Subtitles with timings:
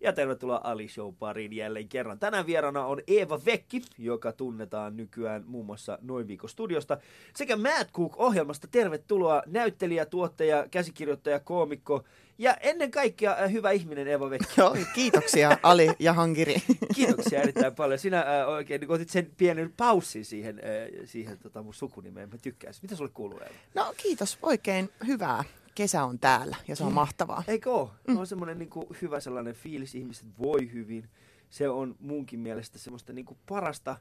[0.00, 2.18] Ja tervetuloa Ali Show pariin jälleen kerran.
[2.18, 6.98] Tänään vieraana on Eeva Vekki, joka tunnetaan nykyään muun muassa Noin viikon studiosta,
[7.36, 8.68] sekä Mad Cook-ohjelmasta.
[8.70, 12.04] Tervetuloa näyttelijä, tuottaja, käsikirjoittaja, koomikko
[12.40, 14.46] ja ennen kaikkea äh, hyvä ihminen Eeva Vekki.
[14.56, 16.54] Joo, kiitoksia Ali ja Hankiri.
[16.94, 17.98] Kiitoksia erittäin paljon.
[17.98, 22.28] Sinä äh, oikein niin otit sen pienen paussin siihen, äh, siihen tota mun sukunimeen.
[22.28, 22.82] Mä tykkäisin.
[22.82, 23.54] Mitä sulle kuuluu Eeva?
[23.74, 25.44] No kiitos, oikein hyvää.
[25.74, 27.42] Kesä on täällä ja se on mahtavaa.
[27.48, 27.90] Eikö ole?
[28.08, 28.16] Mm.
[28.16, 31.10] On semmoinen niin kuin, hyvä sellainen fiilis, ihmiset voi hyvin.
[31.50, 33.96] Se on munkin mielestä semmoista niin kuin, parasta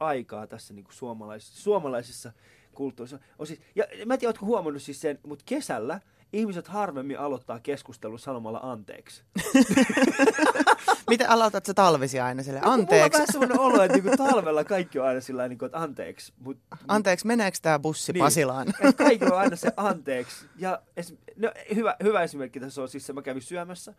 [0.00, 2.32] aikaa tässä niin kuin, suomalaisessa, suomalaisessa
[2.74, 3.18] kulttuurissa.
[3.38, 6.00] On siis, ja mä en tiedä, ootko huomannut siis sen, mutta kesällä
[6.32, 9.22] ihmiset harvemmin aloittaa keskustelun sanomalla anteeksi.
[11.10, 13.12] Miten aloitat sä talvisia aina sille No, Mulla on anteeksi?
[13.12, 16.32] vähän semmoinen olo, että niinku talvella kaikki on aina sillä tavalla, niinku, että anteeksi.
[16.38, 16.58] Mut,
[16.88, 18.24] Anteeksi, meneekö tämä bussi Niin.
[18.24, 18.66] Pasilaan?
[18.96, 20.46] kaikilla on aina se anteeksi.
[20.58, 23.94] Ja es, no, hyvä, hyvä esimerkki tässä on siis se, mä kävin syömässä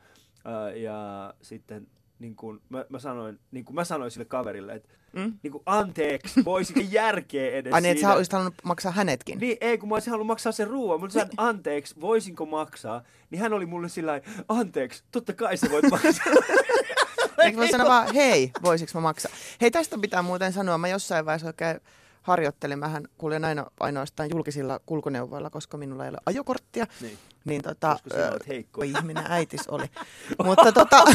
[0.45, 1.87] ää, ja sitten
[2.19, 5.33] niin kuin mä, mä, sanoin, niin kuin mä sanoin sille kaverille, että Mm?
[5.43, 9.39] niin kuin, anteeksi, voisi järkeä edes Ai niin, että sä olisit halunnut maksaa hänetkin.
[9.39, 11.01] Niin, ei, kun mä olisin halunnut maksaa sen ruoan.
[11.01, 13.03] Mä sanoin, anteeksi, voisinko maksaa?
[13.29, 16.33] Niin hän oli mulle sillä anteeksi, totta kai sä voit maksaa.
[17.43, 19.31] Eikö mä sanoa vaan, hei, voisiko mä maksaa?
[19.61, 21.81] Hei, tästä pitää muuten sanoa, mä jossain vaiheessa oikein
[22.27, 26.85] harjoittelin, mähän kuljen aina ainoastaan julkisilla kulkuneuvoilla, koska minulla ei ole ajokorttia.
[27.01, 27.17] niin.
[27.45, 28.83] Niin tota, Koska sinä olet heikko.
[28.83, 29.85] ihminen äitis oli.
[30.45, 31.03] Mutta tota,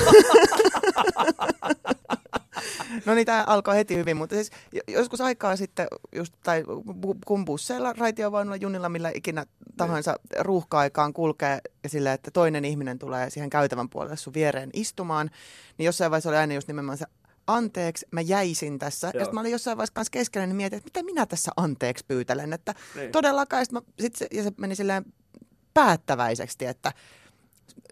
[3.07, 6.65] no niin, tämä alkoi heti hyvin, mutta siis jo- joskus aikaa sitten, just, tai
[7.27, 9.47] kun busseilla, raitiovaunulla, junilla, millä ikinä
[9.77, 15.31] tahansa ruuhka-aikaan kulkee ja sillä, että toinen ihminen tulee siihen käytävän puolelle sun viereen istumaan,
[15.79, 17.07] niin jossain vaiheessa oli aina just nimenomaan se
[17.47, 19.07] anteeksi, mä jäisin tässä.
[19.07, 19.13] Joo.
[19.15, 22.05] Ja sitten mä olin jossain vaiheessa kanssa keskellä, niin mietin, että mitä minä tässä anteeksi
[22.09, 22.53] pyytelen.
[22.53, 23.13] Että Niin.
[23.13, 25.05] todellakaan, ja sit, mä, sit se, ja se meni silleen
[25.75, 26.93] päättäväiseksi, että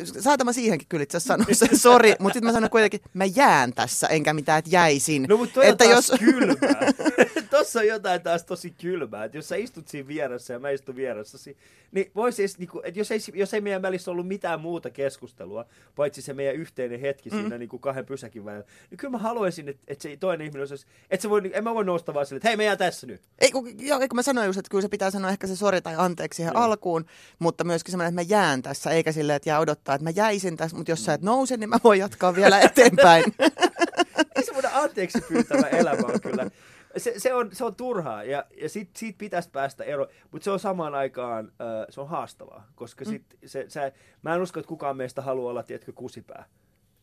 [0.04, 3.72] saatan mä siihenkin kyllä itse sanoa se sori, mutta sitten mä sanon kuitenkin, mä jään
[3.74, 5.26] tässä, enkä mitään, että jäisin.
[5.28, 6.80] No mutta että jos, kylmää.
[7.50, 9.24] Tossa on jotain taas tosi kylmää.
[9.24, 11.56] Että jos sä istut siinä vieressä ja mä istun vieressäsi,
[11.92, 15.64] niin vois siis, niinku, että jos ei, jos ei meidän välissä ollut mitään muuta keskustelua,
[15.96, 17.58] paitsi se meidän yhteinen hetki siinä Mm.
[17.58, 21.22] niinku kahden pysäkin välillä, niin kyllä mä haluaisin, että, että se toinen ihminen olisi, että
[21.22, 23.20] se voi, en mä voi nousta vaan silleen, että hei mä jään tässä nyt.
[23.38, 25.80] ei, kun, joo, eikö mä sanoin just, että kyllä se pitää sanoa ehkä se sori
[25.82, 26.62] tai anteeksi siihen Niin.
[26.62, 27.06] alkuun,
[27.38, 30.56] mutta myöskin semmoinen, että mä jään tässä, eikä silleen, että jää odottaa, että mä jäisin
[30.56, 33.24] tässä, mutta jos sä et nouse, niin mä voin jatkaa vielä eteenpäin.
[34.36, 36.50] Ei semmoinen anteeksi pyytävä elämä on kyllä.
[36.96, 40.50] Se, se, on, se on turhaa ja, ja sit, siitä pitäisi päästä eroon, mutta se
[40.50, 44.68] on samaan aikaan äh, se on haastavaa, koska sit se, se, mä en usko, että
[44.68, 46.44] kukaan meistä haluaa olla, tiedätkö, kusipää.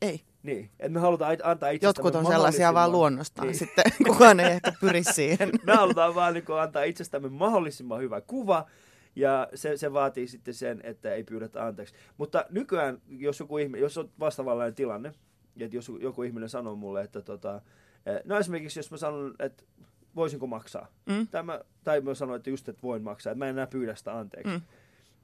[0.01, 3.57] ei, Niin, että me halutaan antaa itsestämme jotkut on sellaisia vaan luonnostaan, Niin.
[3.57, 5.50] sitten kukaan ei ehkä pyri siihen.
[5.66, 8.66] Me halutaan vaan niin antaa itsestämme mahdollisimman hyvä kuva,
[9.17, 11.95] ja se, se vaatii sitten sen, että ei pyydetä anteeksi.
[12.17, 15.11] Mutta nykyään, jos, joku ihminen, jos on vastaavanlainen tilanne,
[15.59, 17.61] että jos joku ihminen sanoo mulle, että tota,
[18.06, 19.63] eh, no esimerkiksi jos mä sanon, että
[20.16, 21.27] voisinko maksaa, Mm?
[21.27, 23.95] tai mä, tai mä sanon, että just, että voin maksaa, että mä en enää pyydä
[23.95, 24.53] sitä anteeksi.
[24.53, 24.61] Mm.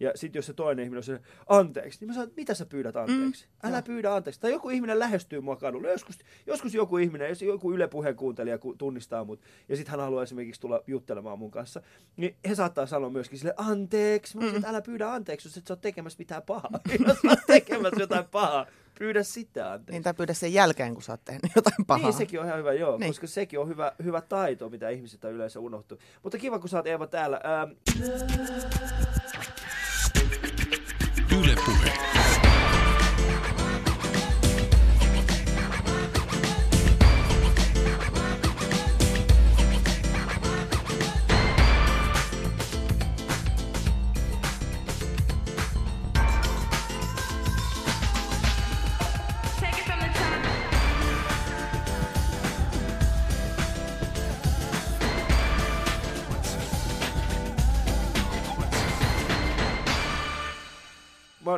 [0.04, 2.66] Ja sitten jos se toinen ihminen on se, anteeksi, niin mä sanon, että mitä sä
[2.66, 3.46] pyydät anteeksi?
[3.46, 3.84] Mm, Älä joo.
[3.84, 4.42] pyydä anteeksi.
[4.42, 5.90] Tai joku ihminen lähestyy mua kadulla.
[5.90, 10.00] Joskus, joskus joku ihminen, jos joku Yle puheen kuuntelija ku- tunnistaa mut, ja sitten hän
[10.00, 11.82] haluaa esimerkiksi tulla juttelemaan mun kanssa,
[12.18, 14.38] niin he saattaa sanoa myöskin sille anteeksi.
[14.38, 16.80] Mä sanon, että älä pyydä anteeksi, jos et sä oot tekemässä mitään pahaa.
[17.08, 18.66] jos sä oot tekemässä jotain pahaa,
[19.00, 19.92] pyydä sitten anteeksi.
[19.92, 22.10] Niin, tai pyydä sen jälkeen, kun sä oot tehnyt jotain pahaa.
[22.10, 23.00] Niin, sekin on ihan hyvä, joo, niin.
[23.00, 23.10] Niin.
[23.10, 25.98] koska sekin on hyvä, hyvä taito, mitä ihmisiltä yleensä unohtuu.
[26.24, 27.42] Mutta kiva, kun sä oot Eeva täällä.
[27.46, 27.72] Ähm,
[31.44, 32.13] Yle Puhe.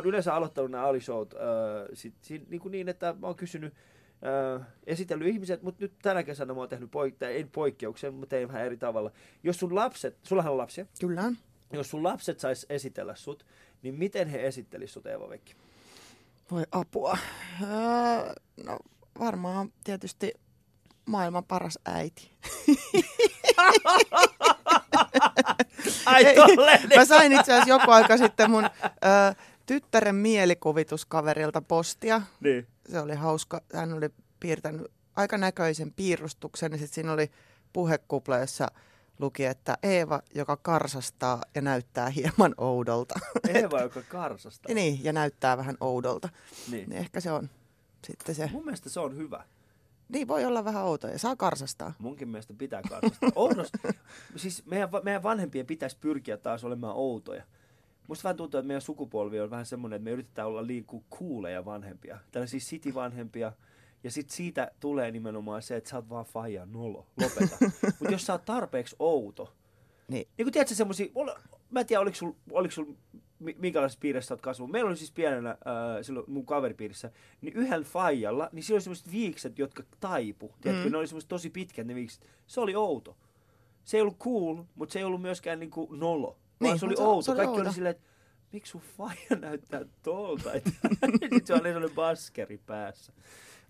[0.06, 1.40] Oon yleensä aloittanut nämä Ali-showt äh,
[1.94, 3.74] sit, sit, niin, kuin niin, että mä oon kysynyt,
[4.54, 8.30] äh, esitellyt ihmiset, mutta nyt tänä kesänä mä oon tehnyt poik- tai en poikkeuksen, mutta
[8.30, 9.10] tein vähän eri tavalla.
[9.42, 11.32] Jos sun lapset, sullahan on lapsia, Kyllä
[11.72, 13.46] jos sun lapset sais esitellä sut,
[13.82, 15.54] niin miten he esittelis sut Eeva Vekki?
[16.50, 17.18] Voi apua.
[17.62, 17.68] Öö,
[18.64, 18.78] no
[19.18, 20.32] varmaan tietysti
[21.06, 22.30] maailman paras äiti.
[26.06, 26.36] Ai Ei!
[26.96, 28.68] Mä sain itse asiassa joku aika sitten mun ö,
[29.66, 32.22] tyttären mielikuvituskaverilta postia.
[32.40, 32.66] Niin.
[32.88, 33.60] Se oli hauska.
[33.74, 34.10] Hän oli
[34.40, 37.30] piirtänyt aika näköisen piirustuksen ja sitten siinä oli
[37.72, 38.68] puhekupla, jossa
[39.18, 43.14] luki, että Eeva, joka karsastaa ja näyttää hieman oudolta.
[43.54, 44.74] Eeva, joka karsastaa.
[44.74, 46.28] Niin, ja näyttää vähän oudolta.
[46.70, 46.88] Niin.
[46.88, 47.50] Niin ehkä se on
[48.06, 48.50] sitten se.
[48.52, 49.44] Mun mielestä se on hyvä.
[50.08, 51.94] Niin voi olla vähän outo ja saa karsastaa.
[51.98, 53.30] Munkin mielestä pitää karsastaa.
[53.34, 53.72] Oudos,
[54.36, 57.44] siis meidän, meidän vanhempien pitäisi pyrkiä taas olemaan outoja.
[58.08, 61.64] Musta vähän tuntuu, että meidän sukupolvi on vähän semmoinen, että me yritetään olla liiku kuuleja
[61.64, 62.18] vanhempia.
[62.32, 63.52] Tällaisia city-vanhempia.
[64.04, 67.06] Ja sit siitä tulee nimenomaan se, että sä oot vaan faija nolo.
[67.22, 67.56] Lopeta.
[67.98, 69.52] Mutta jos sä oot tarpeeksi outo,
[70.08, 70.28] Niin.
[70.38, 71.06] niin kun tiedätkö semmosia,
[71.70, 72.84] mä en tiedä oliko sul, oliko sul
[73.38, 74.72] mi- minkälaisessa piirissä sä oot kasvanut.
[74.72, 75.56] Meillä oli siis pienenä, äh,
[76.02, 77.10] silloin mun kaveripiirissä,
[77.40, 80.52] niin yhden faijalla, niin sillä oli semmoiset viikset, jotka taipu.
[80.60, 80.92] Tiedätkö, Mm.
[80.92, 82.26] ne oli semmoiset tosi pitkät ne viikset.
[82.46, 83.16] Se oli outo.
[83.84, 86.36] Se ei ollut cool, mutta se ei ollut myöskään niinku nolo.
[86.60, 87.22] Vaan Niin, se oli outo.
[87.22, 87.62] se oli Kaikki outo.
[87.68, 88.08] oli silleen, että
[88.52, 90.50] miksi sun faija näyttää tolta?
[90.52, 93.12] Sitten se oli sellainen baskeri päässä.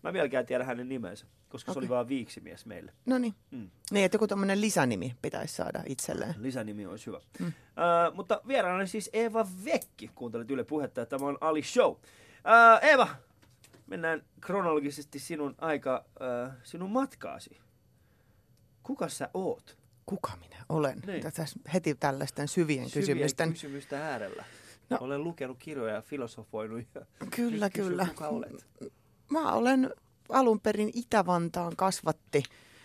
[0.02, 2.92] Mä vieläkään tiedä hänen nimensä, koska se oli vaan viiksimies meille.
[3.06, 3.34] No niin.
[3.50, 3.70] Mm.
[3.90, 6.34] Niin, että joku tämmöinen lisänimi pitäisi saada itselleen.
[6.38, 7.20] Lisänimi olisi hyvä.
[7.38, 7.44] Mm.
[7.44, 7.52] Mm.
[7.52, 10.10] Uh, mutta vieraana oli siis Eeva Vekki.
[10.14, 11.90] Kuuntelet Yle Puhetta ja tämä on Ali Show.
[11.90, 11.98] Uh,
[12.82, 13.08] Eeva,
[13.86, 16.04] mennään kronologisesti sinun aika,
[16.46, 17.58] uh, sinun matkaasi.
[18.82, 19.78] Kuka sä oot?
[20.06, 21.02] Kuka minä olen?
[21.06, 21.22] Niin.
[21.22, 21.44] Tässä
[21.74, 23.52] heti tällaisten syvien, kysymysten.
[23.52, 24.44] kysymysten äärellä.
[24.90, 24.98] No.
[25.00, 26.84] Olen lukenut kirjoja ja filosofoinut.
[26.94, 27.06] Ja
[27.36, 28.06] Kyllä, kysyn, kyllä.
[28.06, 28.66] Kuka olet?
[29.30, 29.90] Mä olen
[30.28, 32.42] alun perin Itä-Vantaan kasvatti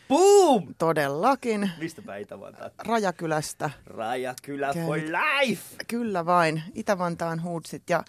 [0.08, 0.76] Boom!
[0.78, 2.70] todellakin Mistä päin Itä-Vantaa?
[2.78, 3.70] Rajakylästä.
[3.86, 4.88] Rajakylä Käynyt.
[4.88, 5.64] for life!
[5.88, 7.84] Kyllä vain, Itä-Vantaan huutsit.
[7.90, 8.04] Ja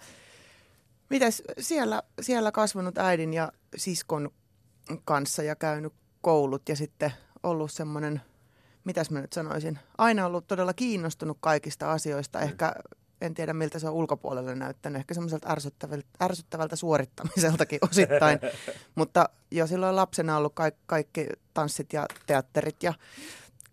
[1.09, 4.29] mitäs siellä, siellä kasvanut äidin ja siskon
[5.05, 7.11] kanssa ja käynyt koulut ja sitten
[7.43, 8.21] ollut semmoinen,
[8.83, 12.39] mitäs mä nyt sanoisin, aina ollut todella kiinnostunut kaikista asioista.
[12.41, 12.73] Ehkä
[13.21, 18.39] en tiedä miltä se on ulkopuolelle näyttänyt, ehkä semmoiselta ärsyttävältä, ärsyttävältä suorittamiseltakin osittain.
[18.95, 22.93] Mutta jo silloin lapsena ollut kaikki, kaikki tanssit ja teatterit ja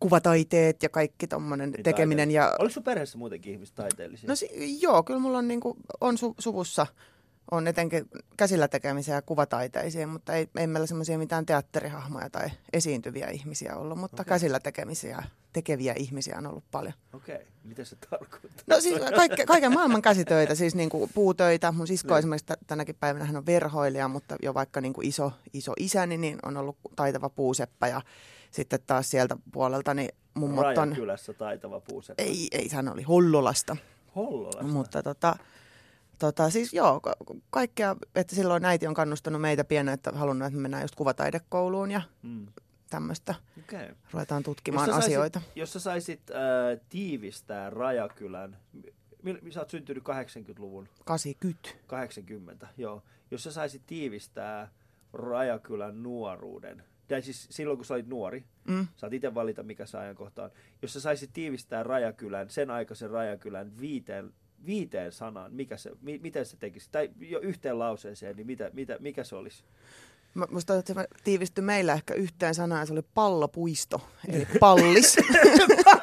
[0.00, 2.30] kuvataiteet ja kaikki tommonen Niin tekeminen.
[2.30, 4.28] Ja Oliko sun perheessä muutenkin ihmiset taiteellisia?
[4.28, 6.86] No si- joo, kyllä mulla on, niinku, on su- suvussa
[7.50, 13.26] on etenkin käsillä tekemisiä ja kuvataiteisia, mutta ei, ei meillä semmoisia mitään teatterihahmoja tai esiintyviä
[13.28, 14.28] ihmisiä ollut, mutta Okei.
[14.28, 16.94] käsillä tekemisiä, tekeviä ihmisiä on ollut paljon.
[17.12, 17.46] Okei, okay.
[17.64, 18.50] mitä se tarkoittaa?
[18.66, 21.72] No siis kaikke, kaiken maailman käsitöitä, siis niinku puutöitä.
[21.72, 22.18] Mun sisko Niin.
[22.18, 26.38] esimerkiksi tä- tänäkin päivänä hän on verhoilija, mutta jo vaikka niinku iso, iso isäni, niin
[26.42, 28.02] on ollut taitava puuseppä ja
[28.50, 30.88] sitten taas sieltä puolelta niin mummot on...
[30.88, 32.22] Rajakylässä taitava puuseppä.
[32.22, 33.76] Ei, ei, hän oli Hollolasta.
[34.16, 34.62] Hollolasta.
[34.62, 35.36] Mutta tota,
[36.20, 37.14] tota, siis joo, ka-
[37.50, 41.90] kaikkea, että silloin äiti on kannustanut meitä pienenä, että halunnut, että me mennään just kuvataidekouluun
[41.90, 42.46] ja Mm.
[42.90, 43.34] tämmöistä.
[43.64, 43.88] Okay.
[44.12, 45.38] Ruvetaan tutkimaan Jos sä asioita.
[45.40, 48.56] Saisit, jos sä saisit äh, tiivistää Rajakylän,
[49.22, 51.68] mil, sä oot syntynyt 80-luvun, 80.
[51.86, 53.02] 80, joo.
[53.30, 54.68] Jos sä saisit tiivistää
[55.12, 58.86] Rajakylän nuoruuden, tai siis silloin kun sä olit nuori, Mm.
[58.96, 60.50] saat itse valita mikä se ajankohta on.
[60.82, 64.32] Jos sä saisit tiivistää Rajakylän, sen aikaisen Rajakylän viiteen,
[64.66, 68.96] viiteen sanaan, mikä se, mi, miten se tekisi, tai jo yhteen lauseeseen, niin mitä, mitä,
[69.00, 69.64] mikä se olisi?
[70.34, 75.16] Mä, musta että se tiivistyi meillä ehkä yhteen sanaan, se oli pallopuisto, eli pallis.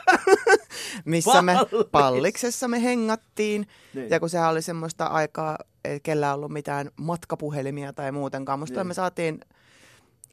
[1.05, 1.55] Missä me
[1.91, 3.67] palliksessa me hengattiin.
[3.93, 4.09] Niin.
[4.09, 8.59] Ja kun sehän oli semmoista aikaa, ei kellään ollut mitään matkapuhelimia tai muutenkaan.
[8.59, 8.87] Musta Niin.
[8.87, 9.39] me saatiin,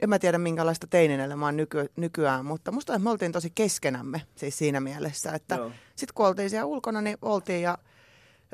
[0.01, 4.59] en mä tiedä minkälaista teinenelämää on nyky, nykyään, mutta musta me oltiin tosi keskenämme siis
[4.59, 5.59] siinä mielessä, että
[5.97, 7.79] sitten kun oltiin siellä ulkona, niin oltiin ja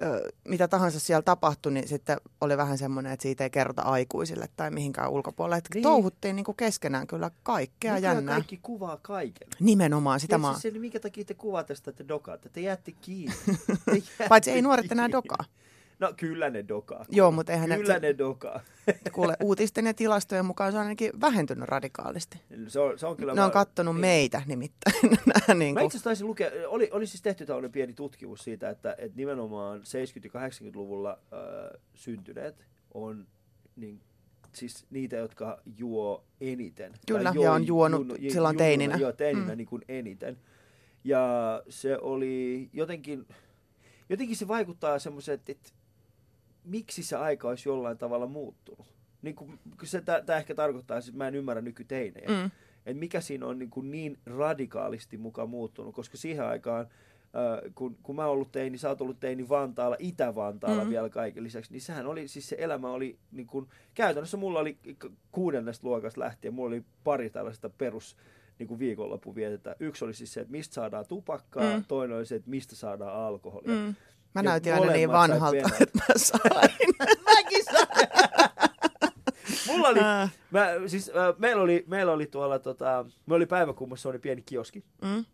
[0.02, 4.48] ö, mitä tahansa siellä tapahtui, niin sitten oli vähän semmoinen, että siitä ei kerrota aikuisille
[4.56, 5.56] tai mihinkään ulkopuolelle.
[5.56, 5.82] Että Niin.
[5.82, 8.34] touhuttiin niin kuin keskenään kyllä kaikkea Nykyään jännää.
[8.34, 9.48] kaikki kuvaa kaiken.
[9.60, 10.58] Nimenomaan sitä maa.
[10.58, 12.48] Se, minkä takia te kuvaatte sitä, että te dokaatte?
[12.48, 13.34] Te jäätte kiinni.
[13.56, 15.44] Te jäätte Paitsi ei nuoret enää dokaa.
[16.00, 17.04] No kyllä ne dokaa.
[17.10, 18.60] Joo, mutta eihän Kyllä ne, ne dokaa.
[19.12, 22.40] kuule, uutisten ja tilastojen mukaan se on ainakin vähentynyt radikaalisti.
[22.68, 24.94] Se on, se on kyllä Ne on kattonut ei- meitä nimittäin.
[25.26, 28.70] Nää niin Mä itse asiassa taisin lukea, oli, oli siis tehty tällainen pieni tutkimus siitä,
[28.70, 29.82] että, että nimenomaan 70-
[30.34, 33.26] ja 80-luvulla äh, syntyneet on
[33.76, 34.00] niin,
[34.52, 36.92] siis niitä, jotka juo eniten.
[37.06, 38.96] Kyllä, ja on juonut silloin teininä.
[38.96, 39.56] Joo, teininä Mm.
[39.56, 40.38] niin kuin eniten.
[41.04, 43.26] Ja se oli jotenkin,
[44.08, 45.70] jotenkin se vaikuttaa semmoisen, että, että
[46.64, 48.86] miksi se aika olisi jollain tavalla muuttunut.
[49.22, 52.28] Niin kuin, kun se, tämä ehkä tarkoittaa, siis mä en ymmärrä nykyteinejä.
[52.28, 52.50] Mm.
[52.86, 57.96] että mikä siinä on niin, kuin niin radikaalisti mukaan muuttunut, koska siihen aikaan, äh, kun,
[58.02, 60.86] kun mä oon ollut teini, sä oot ollut teini Vantaalla, Itä-Vantaalla Mm.
[60.86, 60.90] mm.
[60.90, 64.78] vielä kaiken lisäksi, niin sehän oli, siis se elämä oli niin kuin, käytännössä mulla oli
[65.32, 68.16] kuudennesta luokasta lähtien, mulla oli pari tällaista perus
[68.58, 69.76] niin kuin viikonloppu vietetään.
[69.80, 71.84] Yksi oli siis se, että mistä saadaan tupakkaa, mm.
[71.88, 73.74] toinen oli se, että mistä saadaan alkoholia.
[73.74, 73.94] Mm.
[74.34, 76.70] Mä Ja näytin aina niin vanhalta, että mä sain.
[77.34, 78.08] Mäkin sain!
[79.66, 80.00] Mulla oli,
[80.50, 84.84] mä, siis, äh, meillä, oli, meillä oli tuolla, tota, me oli päiväkummassa oli pieni kioski.
[85.02, 85.24] Mm.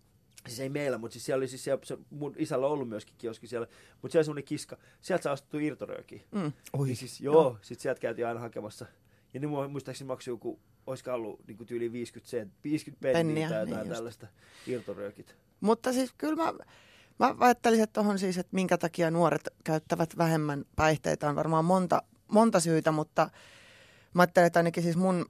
[0.47, 3.15] Siis ei meillä, mutta siis siellä oli siis siellä, se, mun isällä on ollut myöskin
[3.19, 3.67] kioski siellä,
[4.03, 4.77] mutta siellä oli semmoinen kiska.
[5.01, 6.21] Sieltä saa astuttu irtoröökiä.
[6.31, 6.53] Mm.
[6.73, 6.87] Oi.
[6.87, 8.87] Niin siis joo, sit sieltä käytiin aina hakemassa.
[9.35, 13.19] Ja ne mua- muistaakseni maksoi joku, olisiko ollut niin kuin tyyli 50, sent, 50 penniä,
[13.19, 13.97] Penniä, tai niin jotain just.
[13.97, 14.27] tällaista
[14.67, 15.37] irtoröökit.
[15.61, 16.53] Mutta siis kyllä mä,
[17.19, 22.03] mä ajattelisin, että tuohon siis, että minkä takia nuoret käyttävät vähemmän päihteitä, on varmaan monta,
[22.29, 23.31] monta syytä, mutta
[24.15, 25.27] mä ajattelen, että ainakin siis mun,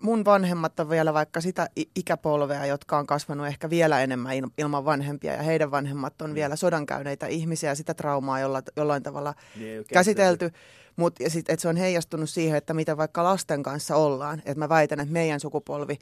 [0.00, 4.84] mun vanhemmat on vielä vaikka sitä ikäpolvea, jotka on kasvanut ehkä vielä enemmän il- ilman
[4.84, 9.84] vanhempia, ja heidän vanhemmat on vielä sodankäyneitä ihmisiä, ja sitä traumaa jolla, jollain tavalla Niin
[9.92, 10.50] käsitelty,
[10.96, 11.24] mutta
[11.58, 14.42] se on heijastunut siihen, että miten vaikka lasten kanssa ollaan.
[14.44, 15.98] Et mä väitän, että meidän sukupolvi,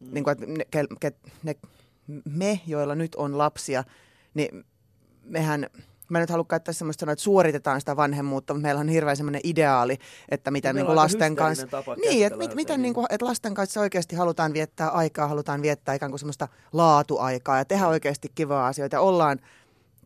[0.00, 0.14] mm.
[0.14, 0.64] niin kuin, että ne,
[1.00, 1.12] ke,
[1.42, 1.54] ne,
[2.24, 3.84] me, joilla nyt on lapsia,
[4.34, 4.64] niin
[5.24, 5.66] mehän,
[6.08, 9.16] mä en nyt halua käyttää semmoista sanoa, että suoritetaan sitä vanhemmuutta, mutta meillä on hirveän
[9.16, 11.66] semmoinen ideaali, että miten niin lasten kanssa...
[12.00, 12.82] Niin, että mit, miten niin.
[12.82, 17.58] niin kuin, että lasten kanssa oikeasti halutaan viettää aikaa, halutaan viettää ikään kuin semmoista laatuaikaa
[17.58, 19.40] ja tehdä oikeasti kivaa asioita ja ollaan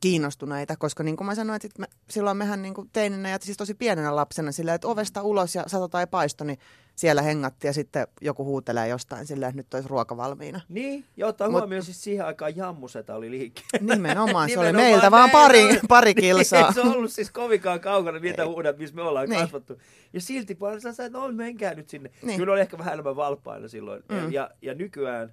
[0.01, 3.57] kiinnostuneita, koska niin kuin mä sanoin, että me, silloin mehän niin kuin teininä ja siis
[3.57, 6.59] tosi pienenä lapsena silleen, että ovesta ulos ja sato tai paisto, niin
[6.97, 10.61] siellä hengattiin ja sitten joku huutelee jostain silleen, että nyt olisi ruoka valmiina.
[10.69, 13.87] Niin, ja ottaa Mut- huomioon siis siihen aikaan jammuseta oli liikkeellä.
[13.95, 15.77] Nimenomaan, se oli Nimenomaan meiltä vaan pari, on.
[15.89, 16.67] pari kilsaa.
[16.67, 19.41] Ei se ollut siis kovinkaan kaukana niitä huudat, missä me ollaan Niin.
[19.43, 19.79] kasvattu.
[20.13, 22.11] Ja silti paljon sä sanoit, että no menkää nyt sinne.
[22.23, 22.39] Niin.
[22.39, 24.03] Kyllä oli ehkä vähän enemmän valppaina silloin.
[24.09, 24.33] Mm.
[24.33, 25.33] Ja, ja nykyään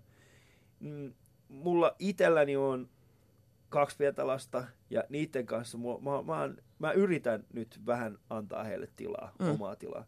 [0.80, 1.14] mm,
[1.50, 2.90] mulla itselläni on
[3.72, 8.88] kaksi pientä lasta ja niiden kanssa mulla, mä, mä, mä yritän nyt vähän antaa heille
[8.96, 9.50] tilaa, Mm.
[9.52, 10.06] omaa tilaa.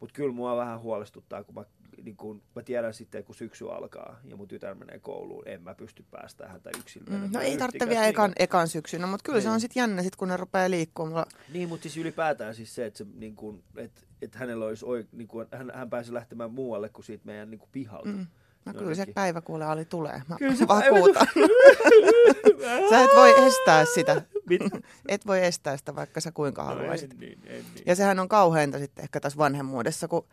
[0.00, 1.64] Mutta kyllä mua vähän huolestuttaa, kun mä,
[2.02, 5.74] niin kun, mä tiedän sitten, kun syksy alkaa ja mun tytär menee kouluun, en mä
[5.74, 7.02] pysty päästämään häntä yksin.
[7.10, 9.54] Mm, No ei tarvitse vielä ekan, ekan syksynä, mutta kyllä se Niin.
[9.54, 11.26] on sitten jännä, sit kun ne rupeaa liikkumaan.
[11.52, 15.06] Niin, mutta siis ylipäätään siis se, että, se, niin kuin, että, että hänellä olisi, oi-
[15.12, 18.08] niin kuin, hän, hän pääsi lähtemään muualle kuin siitä meidän niin kuin pihalta.
[18.08, 18.26] mm,
[18.66, 20.22] no kyllä se päivä kuule ali tulee.
[20.28, 21.26] Mä Kyllä se vakuutan.
[22.90, 24.22] Sä et voi estää sitä.
[24.48, 24.64] Mitä?
[25.08, 27.10] Et voi estää sitä, vaikka sä kuinka haluaisit.
[27.10, 27.84] No, en niin, en niin.
[27.86, 30.26] Ja sehän on kauheinta sitten ehkä tässä vanhemmuudessa, kun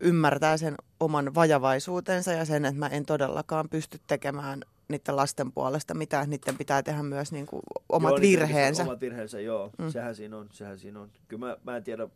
[0.00, 5.94] ymmärtää sen oman vajavaisuutensa ja sen, että mä en todellakaan pysty tekemään niiden lasten puolesta
[5.94, 6.30] mitään.
[6.30, 8.82] Niiden pitää tehdä myös niin kuin omat Joo, virheensä.
[8.82, 9.70] Omat virheensä, joo.
[9.78, 9.90] Mm.
[9.90, 11.10] Sehän siinä on, sehän siinä on.
[11.28, 12.08] Kyllä mä, mä en tiedä,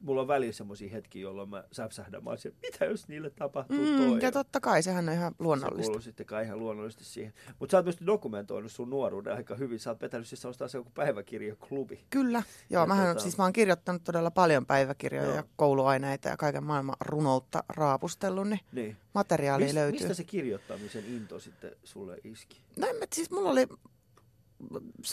[0.00, 2.24] mulla on välillä semmoisia hetkiä, jolloin mä säpsähdän.
[2.24, 4.10] Mä olisin, mitä jos niille tapahtuu toi?
[4.10, 5.82] Mm, ja totta kai, sehän on ihan Se luonnollista.
[5.82, 7.32] kuuluu sitten kai ihan luonnollisesti siihen.
[7.58, 9.78] Mutta sä oot myös dokumentoinut sun nuoruuden aika hyvin.
[9.80, 12.04] Sä oot vetänyt siis sellaista asiaa kuin päiväkirjaklubi.
[12.10, 12.82] Kyllä, joo.
[12.82, 15.36] Ja Mähän, tota- siis mä oon kirjoittanut todella paljon päiväkirjoja Joo.
[15.36, 18.96] ja kouluaineita ja kaiken maailman runoutta raapustellut, niin Niin.
[19.14, 19.98] materiaalia Mist, löytyy.
[20.00, 22.60] mistä se kirjoittamisen into sitten sulle iski?
[22.76, 23.68] No en mä, siis mulla oli, se-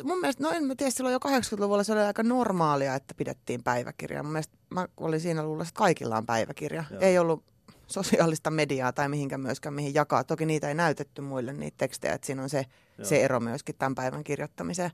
[0.03, 3.63] mun mielestä, no en mä tiedä, silloin jo 80-luvulla se oli aika normaalia, että pidettiin
[3.63, 4.23] päiväkirjaa.
[4.23, 6.83] Mun mielestä mä olin siinä luulla, että kaikilla on päiväkirja.
[6.91, 7.01] Joo.
[7.01, 7.43] Ei ollut
[7.87, 10.23] sosiaalista mediaa tai mihinkään myöskään mihin jakaa.
[10.23, 12.65] Toki niitä ei näytetty muille niitä tekstejä, että siinä on se,
[12.97, 13.05] Joo.
[13.05, 14.91] se ero myöskin tämän päivän kirjoittamiseen.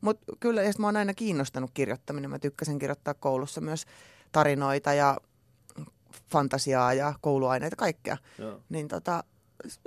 [0.00, 2.30] Mutta kyllä, ja mä oon aina kiinnostanut kirjoittaminen.
[2.30, 3.84] Mä tykkäsin kirjoittaa koulussa myös
[4.32, 5.18] tarinoita ja
[6.30, 8.16] fantasiaa ja kouluaineita, kaikkea.
[8.38, 8.60] Joo.
[8.68, 9.24] Niin tota,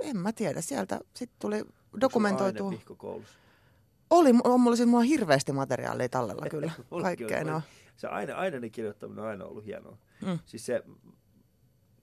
[0.00, 2.66] en mä tiedä, sieltä sitten tuli Onko dokumentoitua.
[2.66, 3.38] ainevihko koulussa?
[4.10, 6.72] Oli, on mulla siis mulla hirveästi materiaalia tallella kyllä.
[7.02, 7.62] Kaikkea no.
[7.96, 9.98] Se aine, aineiden kirjoittaminen on aina ollut hienoa.
[10.26, 10.38] Mm.
[10.46, 10.82] Siis se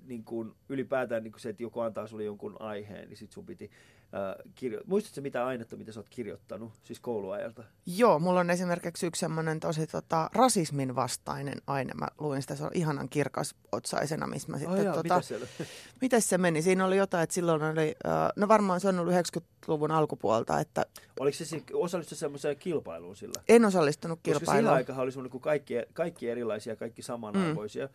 [0.03, 3.45] niin kuin, ylipäätään niin kuin se, että joku antaa sulle jonkun aiheen, niin sit sun
[3.45, 3.71] piti
[4.15, 4.89] äh, kirjoittaa.
[4.89, 7.63] Muistatko mitä ainetta, mitä sä oot kirjoittanut, siis kouluajalta?
[7.85, 11.93] Joo, mulla on esimerkiksi yksi semmoinen tosi tota, rasismin vastainen aine.
[11.93, 14.77] Mä luin sitä, se on ihanan kirkas otsaisena, missä mä sitten...
[14.79, 15.21] Oh, jaa, tota,
[16.01, 16.61] mitä miten se meni?
[16.61, 20.85] Siinä oli jotain, että silloin oli, äh, no varmaan se on ollut 90-luvun alkupuolta, että
[21.19, 23.43] Oliko se, osallistui semmoiseen kilpailuun sillä?
[23.49, 24.73] en osallistunut Koska sillä kilpailuun.
[24.73, 27.85] aikaa oli semmoinen kuin kaikki, kaikki erilaisia, kaikki samanarvoisia.
[27.85, 27.91] Mm.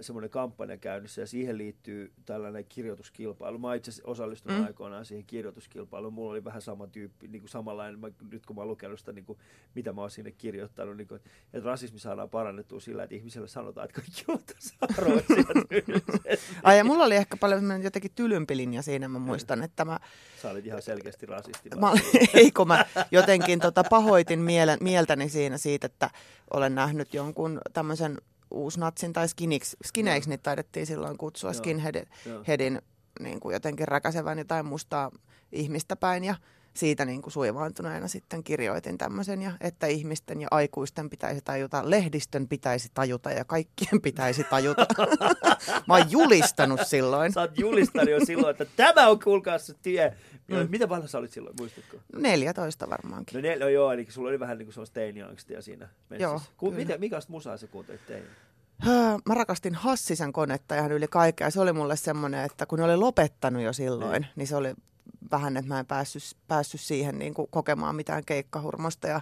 [0.00, 3.58] Semmoinen kampanja käynnissä ja siihen liittyy tällainen kirjoituskilpailu.
[3.58, 4.60] Mä itse asiassa osallistunut Mm.
[4.60, 4.66] mm.
[4.66, 6.14] aikoinaan siihen kirjoituskilpailuun.
[6.14, 9.12] Mulla oli vähän sama tyyppi, niin kuin samanlainen, mä, nyt kun mä oon lukenut sitä,
[9.12, 9.38] niin kuin,
[9.74, 11.20] mitä mä oon sinne kirjoittanut, niin kuin,
[11.52, 16.54] että rasismi saadaan parannettua sillä, että ihmiselle sanotaan, että kaikki on tasa-arvoisia tyylisesti.
[16.62, 20.00] Ai, ja mulla oli ehkä paljon semmoinen jotenkin tylympi linja siinä, mä muistan, että mä
[20.42, 21.70] Sä olit ihan selkeästi rasisti.
[21.80, 21.92] Mä,
[22.34, 26.10] ei kun mä jotenkin tota, pahoitin mielen, mieltäni siinä siitä, että
[26.50, 28.18] olen nähnyt jonkun tämmöisen
[28.54, 32.82] uusnatsin tai skiniksi, skineiksi niitä taidettiin silloin kutsua, skinheadin
[33.20, 35.10] niin kuin jotenkin räkäsevän jotain mustaa
[35.52, 36.34] ihmistä päin ja
[36.74, 42.48] siitä niin kuin suivaantuneena sitten kirjoitin tämmöisen, ja että ihmisten ja aikuisten pitäisi tajuta, lehdistön
[42.48, 44.86] pitäisi tajuta ja kaikkien pitäisi tajuta.
[45.88, 47.32] Mä oon julistanut silloin.
[47.32, 50.16] Sä oot julistanut jo silloin, että tämä on kuulkaa se tie.
[50.48, 50.56] Mm.
[50.56, 50.66] Mm.
[50.70, 51.96] Mitä vanha sä olit silloin, muistatko?
[52.16, 53.36] 14 varmaankin.
[53.36, 56.22] No, ne, no joo, eli sulla oli vähän niin kuin sellaista teiniangstia siinä messissä.
[56.22, 58.24] Joo, Ku, mitä, mikä musaa sä kuuntelit tein?
[59.28, 61.50] Mä rakastin Hassisen konetta ihan yli kaikkea.
[61.50, 64.74] Se oli mulle semmoinen, että kun ne oli lopettanut jo silloin, niin, niin se oli
[65.30, 69.08] vähän, että mä en päässyt, päässyt siihen niin kuin kokemaan mitään keikkahurmosta.
[69.08, 69.20] Ja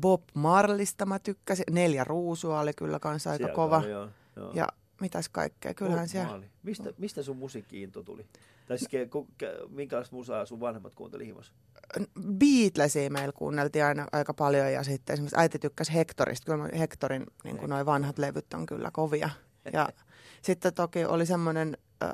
[0.00, 1.64] Bob Marlista mä tykkäsin.
[1.70, 3.78] Neljä ruusua oli kyllä kanssa aika Sieltä kova.
[3.78, 4.52] oli, joo, joo.
[4.54, 4.68] Ja
[5.00, 5.74] mitäs kaikkea.
[5.74, 6.28] Kyllähän Bob siellä...
[6.28, 6.48] Marley.
[6.62, 8.26] Mistä, mistä sun musiikki-into tuli?
[8.72, 8.90] Tai siis
[9.68, 11.52] minkälaista musaa sun vanhemmat kuunteli himossa?
[12.38, 16.52] Beatlesia meillä kuunneltiin aina aika paljon ja sitten esimerkiksi äiti tykkäsi Hectorista.
[16.52, 19.30] Kyllä Hectorin niin kuin noin vanhat levyt on kyllä kovia.
[19.72, 19.88] Ja
[20.42, 22.10] sitten toki oli semmoinen äh,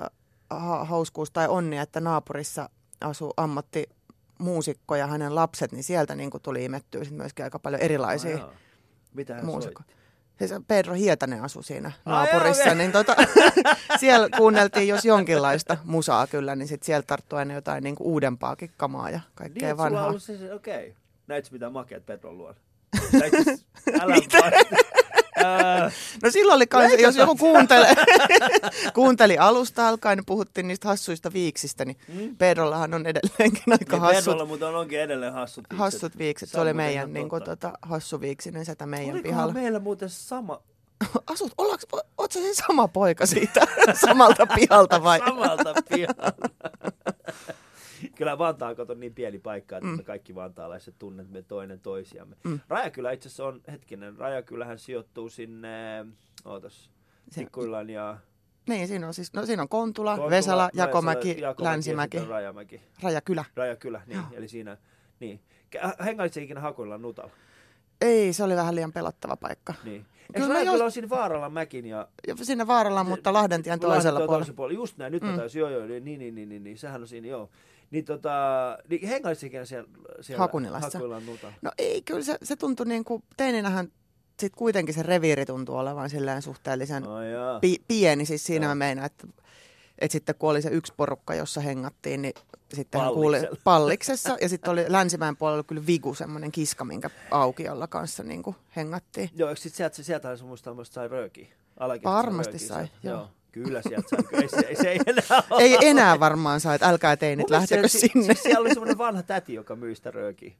[0.50, 3.86] ha- hauskuus tai onni, että naapurissa asui ammatti
[4.38, 8.34] muusikko ja hänen lapset, niin sieltä niin kuin tuli imettyä sit myöskin aika paljon erilaisia
[8.34, 8.52] Ah, jaa.
[9.14, 9.82] Mitä hän muusikko.
[9.82, 9.97] soitti?
[10.38, 11.94] Siis Pedro Hietanen asui siinä Ai
[12.26, 12.74] joo, naapurissa, okei.
[12.74, 13.16] niin tota,
[14.00, 18.70] siellä kuunneltiin jos jonkinlaista musaa kyllä, niin sitten siellä tarttui aina jotain niin kuin uudempaakin
[18.76, 20.08] kamaa ja Niin, kaikkea että sulla on vanhaa.
[20.08, 20.88] ollut se, okei.
[20.88, 20.92] Okay.
[21.26, 22.58] Näitkö mitä makeat luona?
[23.12, 23.38] Näitkö,
[24.00, 24.16] älä.
[26.22, 27.94] No silloin oli kans, Leikataan jos joku kuuntelee,
[28.94, 32.36] kuunteli alusta alkaen, niin puhuttiin niistä hassuista viiksistä, niin Mm.
[32.36, 35.78] Pedrollahan on edelleenkin aika niin hassut, Pedrolla, mutta on onkin edelleen hassut viikset.
[35.78, 36.48] hassut viikset.
[36.48, 39.52] Se, oli meidän niin kuin, tota, hassuviiksinen setä meidän Olikohan pihalla.
[39.52, 40.60] meillä muuten sama,
[41.32, 43.60] Asut, ollaanko, oot sä se sama poika siitä
[44.06, 45.18] samalta pihalta vai?
[45.18, 46.32] samalta pihalta?
[48.28, 49.96] Kyllä Vantaa kato niin pieni paikka, että mm.
[49.96, 52.36] me kaikki vantaalaiset tunnemme toinen toisiamme.
[52.44, 52.60] Mm.
[52.68, 56.06] Rajakylä itse asiassa on, hetkinen, Rajakylähän sijoittuu sinne,
[56.44, 56.90] ootas,
[57.34, 58.18] Tikkuilan ja
[58.68, 62.80] Niin, siinä on, siis, no, siinä on Kontula, Kontula, Vesala, Jakomäki, Jakomäki Länsimäki, ja Rajamäki.
[63.02, 63.44] Rajakylä.
[63.56, 64.76] Rajakylä, niin, eli siinä,
[65.20, 65.40] niin.
[65.76, 67.30] Kä- Hengailit ikinä Hakuilan nutalla?
[68.00, 69.74] Ei, se oli vähän liian pelottava paikka.
[69.84, 70.02] Niin.
[70.02, 72.08] Kyllä Eikö mä Rajakylä jos- on siinä Vaaralan mäkin ja...
[72.26, 74.36] Ja Siinä Vaaralla, mutta Lahdentien Lahden toisella puolella.
[74.38, 74.80] toisella puolella.
[74.80, 75.28] Just näin, nyt mm.
[75.28, 77.50] Mä tajusin, joo joo, niin, niin, niin, niin, niin, niin, sehän on siinä, joo.
[77.90, 78.30] Niin tota,
[78.88, 79.88] niin hengailit ikinä siellä,
[80.20, 80.98] siellä Hakunilassa.
[80.98, 81.52] Nutalla?
[81.62, 83.92] No ei, kyllä se, se tuntui niin kuin, teininähän
[84.40, 87.60] sit kuitenkin se reviiri tuntuu olevan silleen suhteellisen Oh, jaa.
[87.60, 88.70] pi- pieni, siis siinä Joo.
[88.70, 89.26] mä meinaan, että,
[89.98, 92.34] että sitten kun oli se yksi porukka, jossa hengattiin, niin
[92.74, 97.86] sitten hän kuuli palliksessa ja sitten oli länsimäen puolella kyllä Vigu, semmoinen kiska, minkä aukiolla
[97.86, 99.30] kanssa niin kuin hengattiin.
[99.34, 101.46] Joo, eikö sit sieltä, sieltä se muista muista sai röökiä?
[102.04, 103.08] Varmasti sai, sieltä.
[103.08, 103.28] joo.
[103.52, 104.40] Kyllä sieltä sai.
[104.42, 105.62] Ei, se, ei, se ei enää ole.
[105.62, 108.24] Ei enää varmaan saa, että älkää teinit, lähtekö siellä- sinne.
[108.26, 110.52] Siis siellä oli semmoinen vanha täti, joka myi sitä röökiä.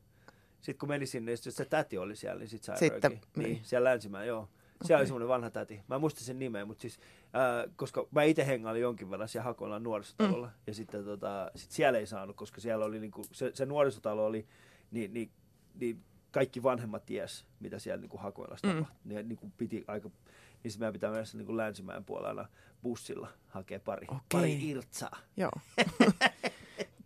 [0.60, 3.28] Sitten kun meni sinne, niin se täti oli siellä, niin sit sai Sitten, röökiä.
[3.36, 4.48] Niin, siellä länsimään, joo.
[4.84, 5.80] Siellä oli semmoinen vanha täti.
[5.88, 9.44] Mä en muista sen nimeä, mutta siis, äh, koska mä itse hengailin jonkin verran siellä
[9.44, 10.46] Hakolan nuorisotalolla.
[10.46, 10.52] Mm.
[10.66, 14.46] Ja sitten tota, sit siellä ei saanut, koska siellä oli niinku, se, se nuorisotalo oli,
[14.90, 15.30] niin, niin,
[15.80, 18.72] niin kaikki vanhemmat ties, mitä siellä niinku Hakoilassa Mm.
[18.74, 18.96] tapahtui.
[19.04, 20.10] Niin, niinku piti aika,
[20.64, 22.48] niin sit meidän pitää mennä niinku länsimäen puolella
[22.82, 24.20] bussilla hakea pari, Okei.
[24.32, 25.16] pari irtsaa.
[25.36, 25.50] Joo.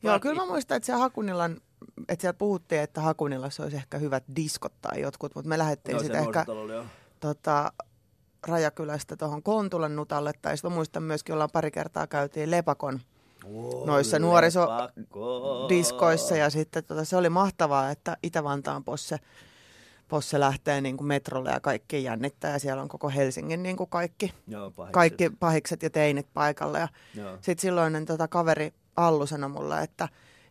[0.02, 1.60] Joo, kyllä mä muistan, että siellä Hakunilan,
[2.08, 6.02] että siellä puhuttiin, että Hakunilassa olisi ehkä hyvät diskot tai jotkut, mutta me lähdettiin Joo,
[6.02, 6.72] sitten ehkä oli,
[7.20, 7.72] tota,
[8.46, 13.00] Rajakylästä tuohon Kontulan nutalle, tai sitten muistan myöskin, ollaan pari kertaa käytiin Lepakon
[13.52, 19.16] Wow, noissa nuorisodiskoissa, ja sitten tota, se oli mahtavaa, että Itä-Vantaan posse,
[20.12, 23.90] posse lähtee niin kuin metrolle ja kaikki jännittää, ja siellä on koko Helsingin niin kuin
[23.90, 24.92] kaikki, Joo, pahikset.
[24.92, 26.88] kaikki pahikset ja teinit paikalla, ja
[27.34, 30.08] sitten silloinen tota, kaveri Allu sanoi mulle, että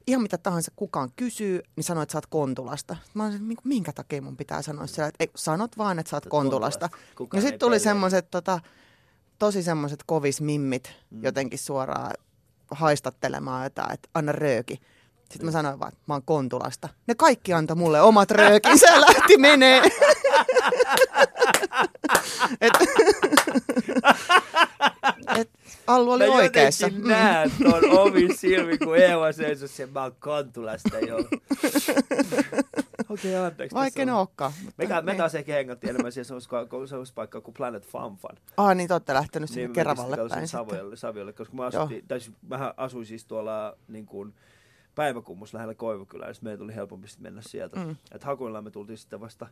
[0.07, 2.95] ihan mitä tahansa kukaan kysyy, niin sanoo, että sä oot Kontulasta.
[3.13, 6.15] Mä olin, että minkä takia mun pitää sanoa siellä, että ei, sanot vaan, että sä
[6.15, 6.89] oot Kontulasta.
[7.15, 8.59] Kukaan ei sitten tuli semmoiset tota,
[9.39, 11.23] tosi semmoiset kovis mimmit mm.
[11.23, 12.13] jotenkin suoraan
[12.71, 14.79] haistattelemaan jotain, että anna rööki.
[15.31, 16.89] Sitten mä sanoin vaan, että mä oon Kontulasta.
[17.07, 19.81] Ne kaikki antoi mulle omat röökinsä ja lähti menee.
[22.61, 22.73] et,
[25.39, 25.49] et,
[25.87, 26.85] Allu oli Mä oikeassa.
[26.85, 31.17] jotenkin näen ton omin silmin, kun Eeva seisoo sen, mä oon Kontulasta jo.
[33.09, 33.75] Okei, okay, anteeksi.
[33.75, 34.51] Vaikka on- olekaan.
[34.77, 35.17] Me, me niin.
[35.17, 38.37] taas ehkä hengattiin enemmän semmoisessa paikkaa kuin Planet Fanfan.
[38.57, 40.47] Ah, niin te olette lähtenyt sinne Niin, me Keravalle päin.
[40.47, 44.33] Saviolle, Saviolle, koska mä asuttiin, tai siis, mähän asuin siis tuolla niin kuin,
[44.95, 47.79] päiväkummus lähellä Koivukylää, sitten meidän tuli helpompi mennä sieltä.
[47.79, 47.95] Mm.
[48.11, 49.47] Et Hakuillaan me tultiin sitten vasta,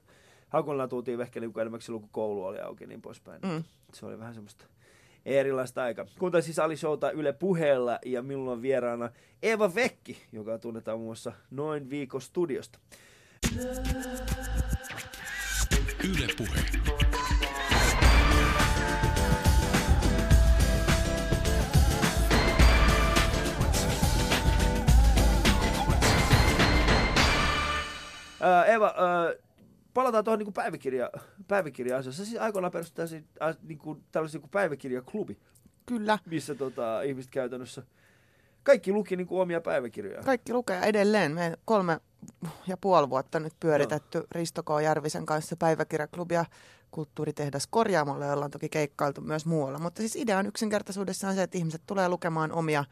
[0.49, 3.41] Hakuillaan tultiin ehkä niin enemmän silloin, kun koulu oli auki ja niin poispäin.
[3.41, 3.63] Mm.
[3.93, 4.65] Se oli vähän semmoista
[5.25, 6.05] erilaista aikaa.
[6.19, 9.09] Kuuntelin siis Ali Showta Yle puheella ja minulla on vieraana
[9.43, 12.79] Eva Vekki, joka tunnetaan muun muassa Noin viikon studiosta.
[16.03, 17.08] Yle Puhe.
[28.41, 29.33] Ää, Eva, ää,
[29.93, 31.09] palataan tuohon niin päiväkirja,
[31.47, 32.25] päiväkirja-asiassa.
[32.25, 33.27] Siis aikoinaan perustettiin
[33.61, 35.37] niin kuin, tällaisen niin päiväkirjaklubi,
[35.85, 36.19] Kyllä.
[36.25, 37.83] missä tota, ihmiset käytännössä
[38.63, 40.23] kaikki luki niin kuin omia päiväkirjoja.
[40.23, 41.31] Kaikki lukee edelleen.
[41.31, 41.99] Me kolme
[42.67, 44.67] ja puoli vuotta nyt pyöritetty Risto K.
[44.83, 46.45] Järvisen kanssa päiväkirjaklubia
[46.91, 49.79] kulttuuritehdas korjaamolla, jolla on toki keikkailtu myös muualla.
[49.79, 52.85] Mutta siis idea on yksinkertaisuudessaan se, että ihmiset tulee lukemaan omia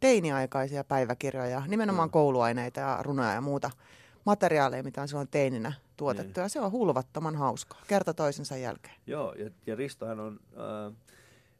[0.00, 2.12] teiniaikaisia päiväkirjoja, nimenomaan Joo.
[2.12, 3.70] kouluaineita ja runoja ja muuta
[4.24, 6.40] materiaaleja, mitä on silloin teininä tuotettu.
[6.40, 6.44] Niin.
[6.44, 8.94] Ja se on hulvattoman hauskaa, kerta toisensa jälkeen.
[9.06, 10.96] Joo, ja, ja Ristohan on, äh,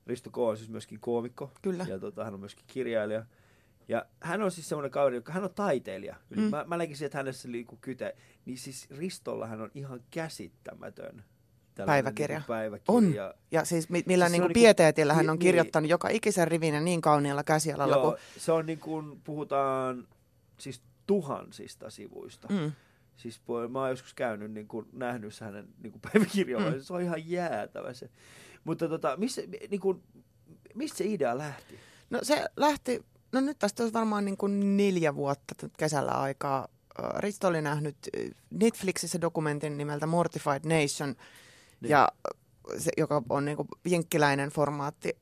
[0.07, 0.39] Risto K.
[0.39, 1.51] on siis myöskin koomikko.
[1.63, 1.87] Kyllä.
[1.89, 3.25] Ja tota, hän on myöskin kirjailija.
[3.89, 6.17] Ja hän on siis semmoinen kaveri, joka hän on taiteilija.
[6.31, 6.43] Mm.
[6.43, 6.51] Mm.
[6.51, 8.17] Mä, mä näkisin, että hänessä liikkuu kyte.
[8.45, 11.25] Niin siis Ristolla hän on ihan käsittämätön
[11.87, 12.39] Päiväkirja.
[12.39, 13.35] Niin päiväkirja.
[13.51, 15.41] Ja siis mi- millä Siis niin on kuin pieteetillä hän on niin.
[15.41, 18.17] kirjoittanut joka ikisen rivin ja niin kauniilla käsialalla Joo, kuin...
[18.39, 20.09] se on niin kuin, puhutaan
[20.59, 22.49] siis tuhansista sivuista.
[22.49, 22.73] Mm.
[23.17, 26.81] Siis mä oon joskus käynyt, niin kuin, nähnyt hänen niin kuin päiväkirjoilla, mm.
[26.81, 28.11] se on ihan jäätävä se.
[28.65, 30.03] Mutta tota, missä, niin kuin,
[30.75, 31.79] mistä se idea lähti?
[32.11, 36.69] No se lähti, no nyt tästä olisi varmaan niin kuin neljä vuotta kesällä aikaa.
[37.19, 37.97] Risto oli nähnyt
[38.51, 41.17] Netflixissä dokumentin nimeltä Mortified Nation,
[41.81, 41.91] Niin.
[41.91, 42.09] ja
[42.79, 45.17] se, joka on niin kuin jenkkiläinen formaatti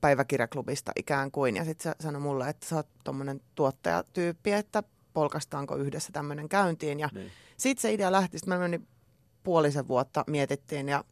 [0.00, 1.56] päiväkirjaklubista ikään kuin.
[1.56, 7.00] Ja sitten se sanoi mulle, että sä oot tuommoinen tuottajatyyppi, että polkastaanko yhdessä tämmöinen käyntiin.
[7.00, 7.30] Ja Niin.
[7.56, 8.88] sitten se idea lähti, sitten mä menin
[9.42, 11.04] puolisen vuotta mietittiin ja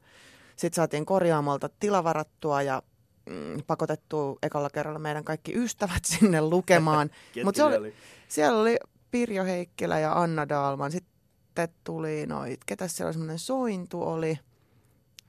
[0.56, 2.82] sitten saatiin korjaamolta tilavarattua ja
[3.30, 7.08] mm, pakotettua ekalla kerralla meidän kaikki ystävät sinne lukemaan.
[7.32, 7.94] Ketkä Mut se oli- oli?
[8.28, 8.76] Siellä oli
[9.10, 10.92] Pirjo Heikkilä ja Anna Daalman.
[10.92, 14.38] Sitten tuli noit, ketä siellä oli semmoinen Sointu oli.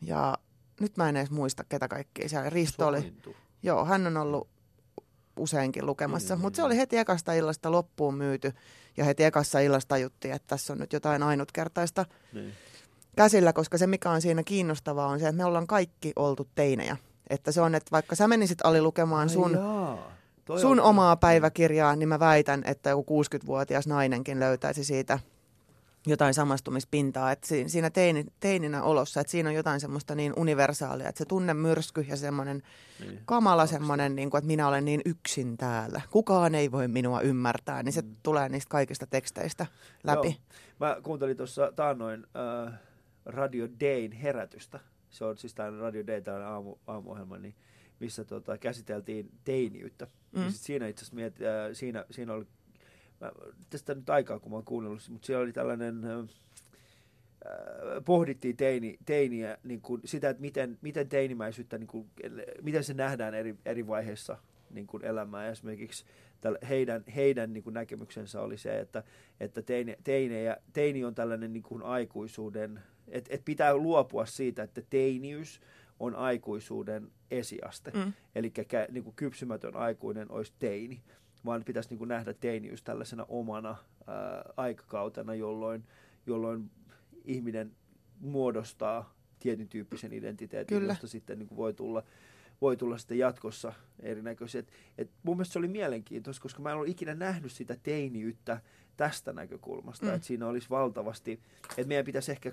[0.01, 0.37] Ja
[0.79, 2.49] nyt mä en edes muista, ketä kaikkia siellä.
[2.49, 3.01] Risto oli.
[3.01, 3.35] Sointu.
[3.63, 4.47] Joo, hän on ollut
[5.41, 6.41] useinkin lukemassa, Mm.
[6.41, 8.53] mutta se oli heti ekasta illasta loppuun myyty.
[8.97, 12.53] Ja heti ekassa illasta tajuttiin, että tässä on nyt jotain ainutkertaista Niin.
[13.15, 16.97] käsillä, koska se mikä on siinä kiinnostavaa on se, että me ollaan kaikki oltu teinejä.
[17.29, 20.11] Että se on, että vaikka sä menisit Ali lukemaan sun, Ai jaa.
[20.45, 25.19] Toi sun on- omaa päiväkirjaa, niin mä väitän, että joku 60-vuotias nainenkin löytäisi siitä
[26.07, 27.31] jotain samastumispintaa.
[27.31, 31.25] Että si- siinä teini, teininä olossa, että siinä on jotain semmoista niin universaalia, että se
[31.25, 32.63] tunnemyrsky ja semmoinen
[32.99, 33.19] Niin.
[33.25, 36.01] kamala semmoinen, niin kuin, että minä olen niin yksin täällä.
[36.11, 38.15] Kukaan ei voi minua ymmärtää, niin se Mm.
[38.23, 39.65] tulee niistä kaikista teksteistä
[40.03, 40.27] läpi.
[40.27, 40.35] Joo.
[40.79, 42.27] Mä kuuntelin tuossa taannoin
[42.67, 42.73] äh,
[43.25, 44.79] Radio Dayn herätystä.
[45.09, 47.55] Se on siis tämä Radio Day, tällainen aamu, aamuohjelma, niin,
[47.99, 50.05] missä tota, käsiteltiin teiniyttä.
[50.05, 50.39] Mm.
[50.39, 50.45] Mm.
[50.45, 52.45] Ja sit siinä itse asiassa miet, äh, siinä, siinä oli,
[53.21, 53.31] mä,
[53.69, 56.29] tästä nyt aikaa kun mä oon kuunnellut, mutta siellä oli tällainen, äh,
[58.05, 62.09] pohdittiin teini, teiniä, niin kuin sitä, että miten, miten teinimäisyyttä, niin kuin,
[62.61, 64.37] miten se nähdään eri, eri vaiheissa
[64.69, 65.49] niin kuin elämää.
[65.49, 66.05] Esimerkiksi
[66.69, 69.03] heidän, heidän niin kuin näkemyksensä oli se, että,
[69.39, 74.81] että teini, teinejä, teini on tällainen niin kuin aikuisuuden, että et pitää luopua siitä, että
[74.89, 75.61] teiniys
[75.99, 77.91] on aikuisuuden esiaste.
[77.91, 78.13] Mm.
[78.35, 78.53] Eli
[78.91, 81.01] niin kuin kypsymätön aikuinen olisi teini,
[81.45, 83.75] vaan pitäisi niin kuin nähdä teiniys tällaisena omana
[84.07, 85.83] ää, aikakautena, jolloin,
[86.25, 86.71] jolloin
[87.25, 87.71] ihminen
[88.19, 90.91] muodostaa tietyn tyyppisen identiteetin, Kyllä.
[90.91, 92.03] josta sitten niin kuin voi tulla
[92.61, 94.59] voi tulla sitten jatkossa erinäköisiä.
[94.59, 98.61] Et, et mun mielestä se oli mielenkiintoista, koska mä en ollut ikinä nähnyt sitä teiniyttä
[98.97, 100.13] tästä näkökulmasta, Mm.
[100.13, 102.51] että siinä olisi valtavasti, että meidän pitäisi ehkä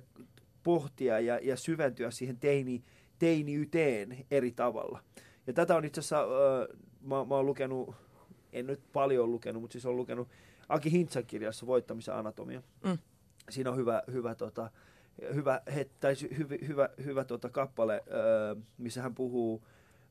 [0.62, 2.84] pohtia ja, ja syventyä siihen teini,
[3.18, 5.02] teiniyteen eri tavalla.
[5.46, 7.94] Ja tätä on itse asiassa, äh, mä, mä oon lukenut,
[8.52, 10.28] en nyt paljon lukenut, mutta siis olen lukenut
[10.68, 12.62] Aki Hintsan kirjassa Voittamisen anatomia.
[12.84, 12.98] Mm.
[13.50, 14.70] Siinä on hyvä, hyvä, tota,
[15.34, 19.62] hyvä, het, tai hyvä, hyvä, hyvä tota, kappale, äh, missä hän puhuu,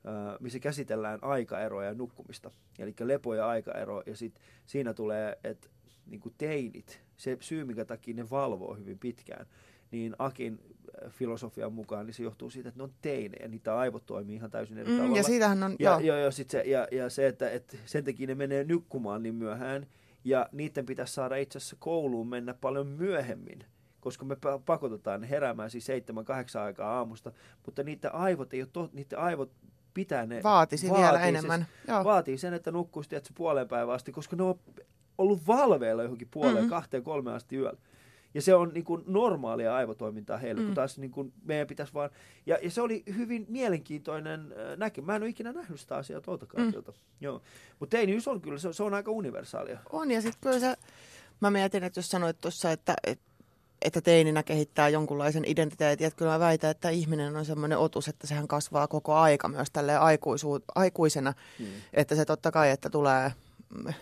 [0.08, 2.52] äh, missä käsitellään aikaeroa ja nukkumista.
[2.80, 5.70] Eli lepo ja aikaero, ja sit siinä tulee, että
[6.06, 9.48] niin teinit, se syy, minkä takia ne valvoo hyvin pitkään,
[9.92, 10.60] niin Akin
[11.06, 14.52] äh, filosofian mukaan, niin se johtuu siitä, että ne on teinejä, niitä aivot toimii ihan
[14.52, 15.18] täysin eri Mm, tavalla.
[15.18, 16.00] ja siitähän on, Ja, joo.
[16.00, 19.36] joo, joo, sit se, ja, ja se, että, että sen takia ne menee nukkumaan niin
[19.36, 19.88] myöhään,
[20.24, 23.60] ja niiden pitäisi saada itse asiassa kouluun mennä paljon myöhemmin,
[24.00, 27.32] koska me pa- pakotetaan heräämään siis seitsemän, kahdeksan aikaa aamusta,
[27.66, 29.52] mutta niiden aivot ei ole, to, niiden aivot
[29.94, 31.66] pitää ne, Vaatisi vaatii vielä se- enemmän.
[31.88, 32.04] Joo.
[32.04, 34.60] vaatii sen, että nukkuisi puoleen päivään asti, koska ne on
[35.18, 36.62] ollut valveilla johonkin puoleen, Mhm.
[36.62, 36.70] mm-hmm.
[36.70, 37.80] kahteen, kolmeen asti yöllä.
[38.34, 40.68] Ja se on niin kuin normaalia aivotoimintaa heille, mm.
[40.68, 42.10] kun taas niin kuin meidän pitäisi vaan...
[42.46, 45.02] Ja, ja se oli hyvin mielenkiintoinen äh, näkö.
[45.02, 46.46] Mä en ole ikinä nähnyt sitä asiaa tuolta.
[46.58, 46.74] Mm.
[47.22, 47.42] Joo.
[47.80, 49.80] Mutta teiniys on kyllä, se, on- se on aika universaalia.
[49.92, 50.76] On, ja sitten kyllä se,
[51.40, 53.26] mä mietin, että jos sanoit tuossa, että, että,
[53.82, 58.28] että teininä kehittää jonkunlaisen identiteetin, että kyllä mä väitän, että ihminen on semmoinen otus, että
[58.28, 61.66] sehän kasvaa koko aika myös tälleen aikuisu, aikuisena, Mm.
[61.94, 63.32] että se totta kai, että tulee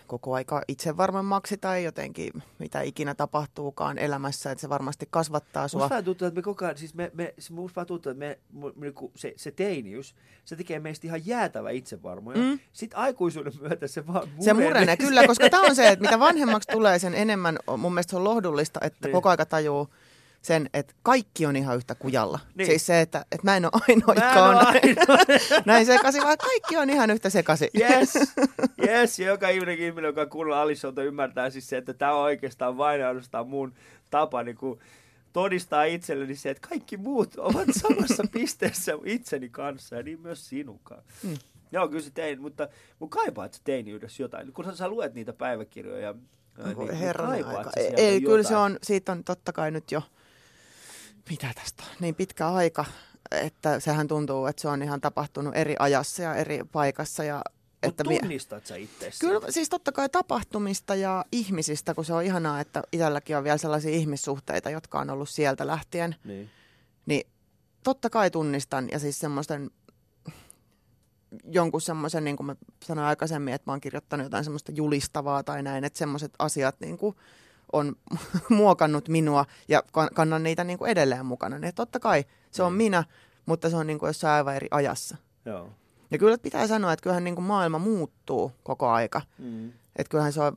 [0.06, 5.80] koko aika itsevarmemmaksi tai jotenkin mitä ikinä tapahtuukaan elämässä, että se varmasti kasvattaa sua.
[5.80, 8.72] Musta tuntuu, että me koko ajan, siis me, me, se- musta tuntuu, että me, me,
[8.76, 12.38] niinku se, se teiniys, se tekee meistä ihan jäätävä itsevarmoja.
[12.38, 12.58] Mm.
[12.72, 16.68] Sitten aikuisuuden myötä se vaan Se murenee, kyllä, koska tämä on se, että mitä vanhemmaksi
[16.72, 19.12] tulee, sen enemmän mun mielestä se on lohdullista, että Niin.
[19.12, 19.88] koko aika tajuu
[20.42, 22.38] sen, että kaikki on ihan yhtä kujalla.
[22.54, 22.66] Niin.
[22.66, 25.18] Siis se, että, että mä en ole ainoa, Mä en ainoa.
[25.64, 27.68] näin sekaisin, vaan kaikki on ihan yhtä sekaisin.
[27.80, 28.14] Yes,
[28.88, 29.18] yes.
[29.18, 33.06] Ja joka ihminen, ihminen joka kuunnella Alissonta, ymmärtää siis se, että tämä on oikeastaan vain
[33.06, 33.74] ainoastaan mun
[34.10, 34.80] tapa niin kuin,
[35.32, 41.02] todistaa itselleni se, että kaikki muut ovat samassa pisteessä itseni kanssa ja niin myös sinunkaan.
[41.22, 41.36] Mm.
[41.72, 42.68] Joo, kyllä se tein, mutta
[42.98, 44.52] mun kaipaat sä teiniydessä jotain.
[44.52, 46.14] Kun sä, sä luet niitä päiväkirjoja,
[46.64, 47.70] niin herranen kaipaat aika.
[47.70, 50.02] sä Ei, kyllä se on, siitä on totta kai nyt jo,
[51.30, 52.84] mitä tästä on, niin pitkä aika,
[53.30, 57.24] että sehän tuntuu, että se on ihan tapahtunut eri ajassa ja eri paikassa.
[57.24, 57.44] Ja, Mut
[57.82, 62.22] että vie- tunnistat sä itse Kyllä siis totta kai tapahtumista ja ihmisistä, kun se on
[62.24, 66.50] ihanaa, että itselläkin on vielä sellaisia ihmissuhteita, jotka on ollut sieltä lähtien, Niin.
[67.06, 67.26] niin
[67.84, 69.70] totta kai tunnistan ja siis semmoisten
[71.44, 75.62] jonkun semmoisen, niin kuin mä sanoin aikaisemmin, että mä oon kirjoittanut jotain semmoista julistavaa tai
[75.62, 77.16] näin, että semmoiset asiat niin kuin
[77.72, 77.96] on
[78.48, 81.58] muokannut minua ja kan- kannan niitä niin kuin edelleen mukana.
[81.58, 82.76] Niin totta kai se on Niin.
[82.76, 83.04] minä,
[83.46, 85.16] mutta se on niin kuin jossain aivan eri ajassa.
[85.44, 85.70] Joo.
[86.10, 89.22] Ja kyllä pitää sanoa, että kyllähän niin kuin maailma muuttuu koko aika.
[89.38, 89.68] Mm.
[89.96, 90.56] Että kyllähän se on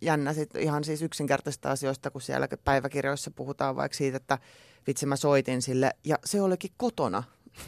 [0.00, 4.38] jännä sit ihan siis yksinkertaisista asioista, kun siellä päiväkirjoissa puhutaan vaikka siitä, että
[4.86, 7.22] vitsi mä soitin sille ja se olikin kotona.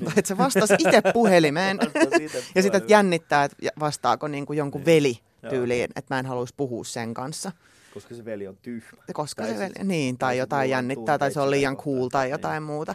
[0.04, 1.78] Tai että se vastasi itse puhelimeen.
[1.84, 2.82] Ja puhelimeen.
[2.88, 5.18] jännittää, että vastaako niin kuin jonkun veli
[5.50, 7.52] tyyliin, että mä en haluaisi puhua sen kanssa.
[7.96, 9.02] Koska se veli on tyhmä.
[9.12, 12.08] Koska Tai se siis- veli, niin, tai tai jotain jännittää, tai se on liian cool
[12.08, 12.30] tai niin.
[12.32, 12.94] jotain muuta.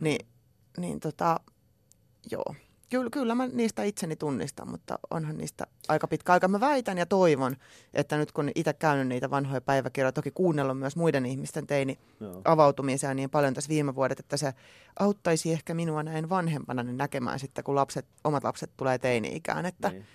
[0.00, 0.26] Niin,
[0.78, 1.40] niin tota,
[2.30, 2.54] joo.
[2.90, 6.48] Kyllä, kyllä mä niistä itseni tunnistan, mutta onhan niistä aika pitkä aika.
[6.48, 7.56] Mä väitän ja toivon,
[7.94, 12.42] että nyt kun itse käynyt niitä vanhoja päiväkirjoja, toki kuunnellut myös muiden ihmisten teini Joo.
[12.44, 14.54] avautumisia niin paljon tässä viime vuodet, että se
[14.98, 19.88] auttaisi ehkä minua näin vanhempana niin näkemään sitten, kun lapset, omat lapset tulee teini-ikään, että
[19.88, 20.06] Niin.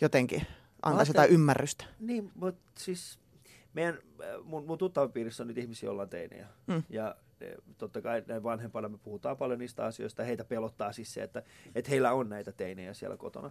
[0.00, 0.46] jotenkin
[0.82, 1.84] antaisi jotain ymmärrystä.
[2.00, 3.18] Niin, mutta siis
[3.76, 6.46] meidän, äh, mun, mun tuttavapiirissä on nyt ihmisiä, joilla on teinejä.
[6.66, 6.82] Mm.
[6.90, 10.24] Ja eh, totta kai näin vanhempana me puhutaan paljon niistä asioista.
[10.24, 11.42] Heitä pelottaa siis se, että,
[11.74, 13.50] että heillä on näitä teinejä siellä kotona.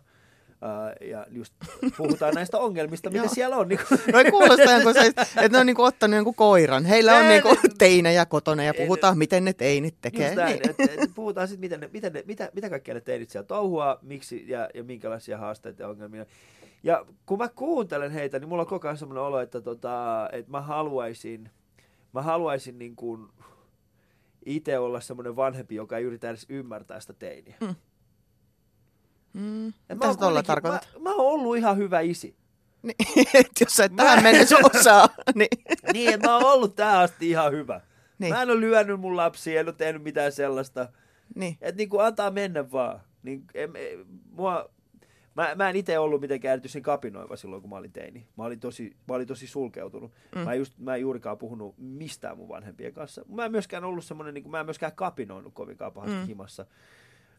[0.56, 1.54] Uh, ja just
[1.98, 3.68] puhutaan näistä ongelmista, mitä siellä on.
[3.68, 6.86] Niin kuin, No ei kuulostaa, se, että ne on niinku ottanut jonkun koiran.
[6.86, 10.26] Heillä on Ei, niinku ne- teinejä kotona ja puhutaan, miten ne teinit tekee.
[10.26, 10.70] Just näin, Niin.
[10.70, 14.00] että et puhutaan sitten, miten ne, miten ne, mitä, mitä kaikkea ne teinit siellä touhua,
[14.02, 16.26] miksi ja, ja minkälaisia haasteita ja ongelmia.
[16.86, 20.52] Ja kun mä kuuntelen heitä, niin mulla on koko ajan semmoinen olo, että, tota, että
[20.52, 21.50] mä haluaisin,
[22.14, 23.28] mä haluaisin niin kuin
[24.46, 27.56] itse olla semmoinen vanhempi, joka ei yritä edes ymmärtää sitä teiniä.
[27.62, 27.76] Mm.
[29.34, 29.68] Mm.
[29.68, 30.90] Et Mitä mä oon sä tuolla tarkoitat?
[30.94, 32.36] Mä, mä oon ollut ihan hyvä isi.
[32.84, 32.96] Niin,
[33.34, 35.48] että jos sä et Mä- tähän mennessä osaa, niin...
[35.94, 37.82] niin, että mä oon ollut tähän asti ihan hyvä.
[38.20, 38.34] Niin.
[38.34, 40.90] Mä en ole lyönyt mun lapsia, en ole tehnyt mitään sellaista.
[41.36, 41.58] niin.
[41.62, 43.02] Että niinku antaa mennä vaan.
[43.24, 44.70] Niin, em, em, mua,
[45.36, 48.28] mä, mä en itse ollut mitenkään erityisen kapinoiva silloin, kun mä olin teini.
[48.38, 50.12] Mä olin tosi, mä olin tosi sulkeutunut.
[50.36, 50.42] Mm.
[50.42, 53.22] Mä, just, mä en juurikaan puhunut mistään mun vanhempien kanssa.
[53.28, 56.26] Mä en myöskään ollut semmoinen, niin mä en myöskään kapinoinut kovinkaan pahasti Mm.
[56.28, 56.66] himassa.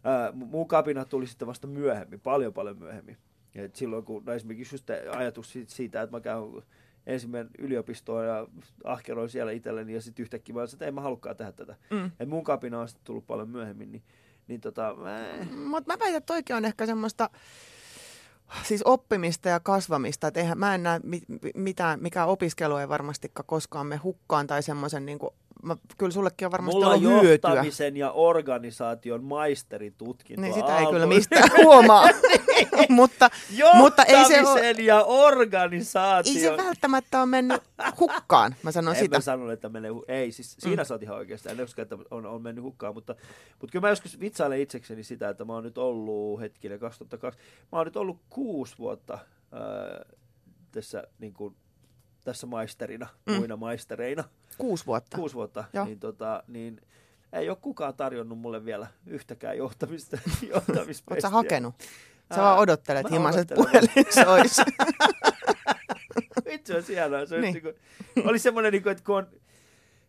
[0.05, 3.17] Ää, mu- mun kapina tuli sitten vasta myöhemmin, paljon paljon myöhemmin.
[3.55, 6.43] Et silloin kun, no esimerkiksi just ajatus siitä- siitä, että mä käyn
[7.07, 8.47] ensimmäinen yliopistoon ja
[8.85, 11.77] ahkeroin siellä itselleni ja sitten yhtäkkiä mä sanoin, että en mä halukkaan tehdä tätä.
[11.91, 12.11] Mm.
[12.21, 14.03] Et mun kapina on sitten tullut paljon myöhemmin, niin,
[14.49, 15.19] niin tota, mä,
[15.69, 17.31] Mutta mä väitän, että toikin on ehkä semmoista
[18.63, 20.27] siis oppimista ja kasvamista.
[20.27, 24.47] Et eihän, mä en näe mi- mi- mitään, mikä opiskelu ei varmastikaan koskaan me hukkaan
[24.47, 25.19] tai semmoisen, niin
[25.63, 27.51] mä, kyllä sullekin on varmasti mulla on ollut hyötyä.
[27.51, 30.43] johtamisen ja organisaation maisteritutkinto.
[30.43, 32.09] Niin sitä ei Aalto- kyllä mistään huomaa.
[32.89, 33.31] mutta,
[33.75, 36.37] mutta ei se, ole, ja organisaation.
[36.37, 37.63] ei se välttämättä ole mennyt
[38.01, 39.17] hukkaan, mä sanon en sitä.
[39.17, 40.87] mä sanonut, että menee Ei, siis siinä mm.
[40.87, 41.59] sä oot ihan oikeastaan.
[41.59, 43.15] En usko, että on, on mennyt hukkaan, mutta,
[43.61, 47.41] mutta kyllä mä joskus vitsailen itsekseni sitä, että mä oon nyt ollut hetkinen 2002.
[47.73, 49.19] Mä oon nyt ollut kuusi vuotta
[49.53, 49.61] ää,
[50.73, 51.57] tässä, niin kuin,
[52.27, 53.33] tässä maisterina, Mm.
[53.35, 54.25] muina maistereina.
[54.59, 55.17] Kuusi vuotta.
[55.17, 55.65] Kuusi vuotta.
[55.73, 55.85] Joo.
[55.85, 56.81] Niin, tota, niin
[57.33, 60.19] ei ole kukaan tarjonnut mulle vielä yhtäkään johtamista.
[61.11, 61.75] Oot sä hakenut?
[62.35, 64.57] Sä vaan odottelet mä himaset odottelen puhelin sois.
[66.45, 67.27] Vitsi on hienoa.
[67.27, 67.55] Se Niin.
[67.55, 67.75] niin.
[68.17, 69.27] niin oli semmoinen, niin kuin, että kun on,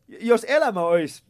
[0.07, 1.23] jos elämä olisi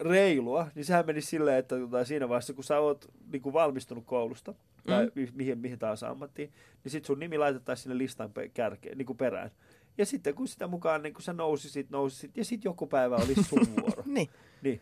[0.00, 4.04] reilua, niin sehän menisi silleen, että tota, siinä vaiheessa, kun sä oot niin kuin valmistunut
[4.06, 4.54] koulusta,
[4.86, 5.10] tai Mm.
[5.14, 6.52] mi- mihin, mihin tahansa ammattiin,
[6.84, 9.50] niin sit sun nimi laitettaisiin sinne listan pe- kärkeen, niin kuin perään.
[9.98, 13.42] Ja sitten kun sitä mukaan niin kun sä nousisit, nousisit, ja sitten joku päivä olisi
[13.42, 14.02] sun vuoro.
[14.06, 14.28] niin.
[14.62, 14.80] Niin,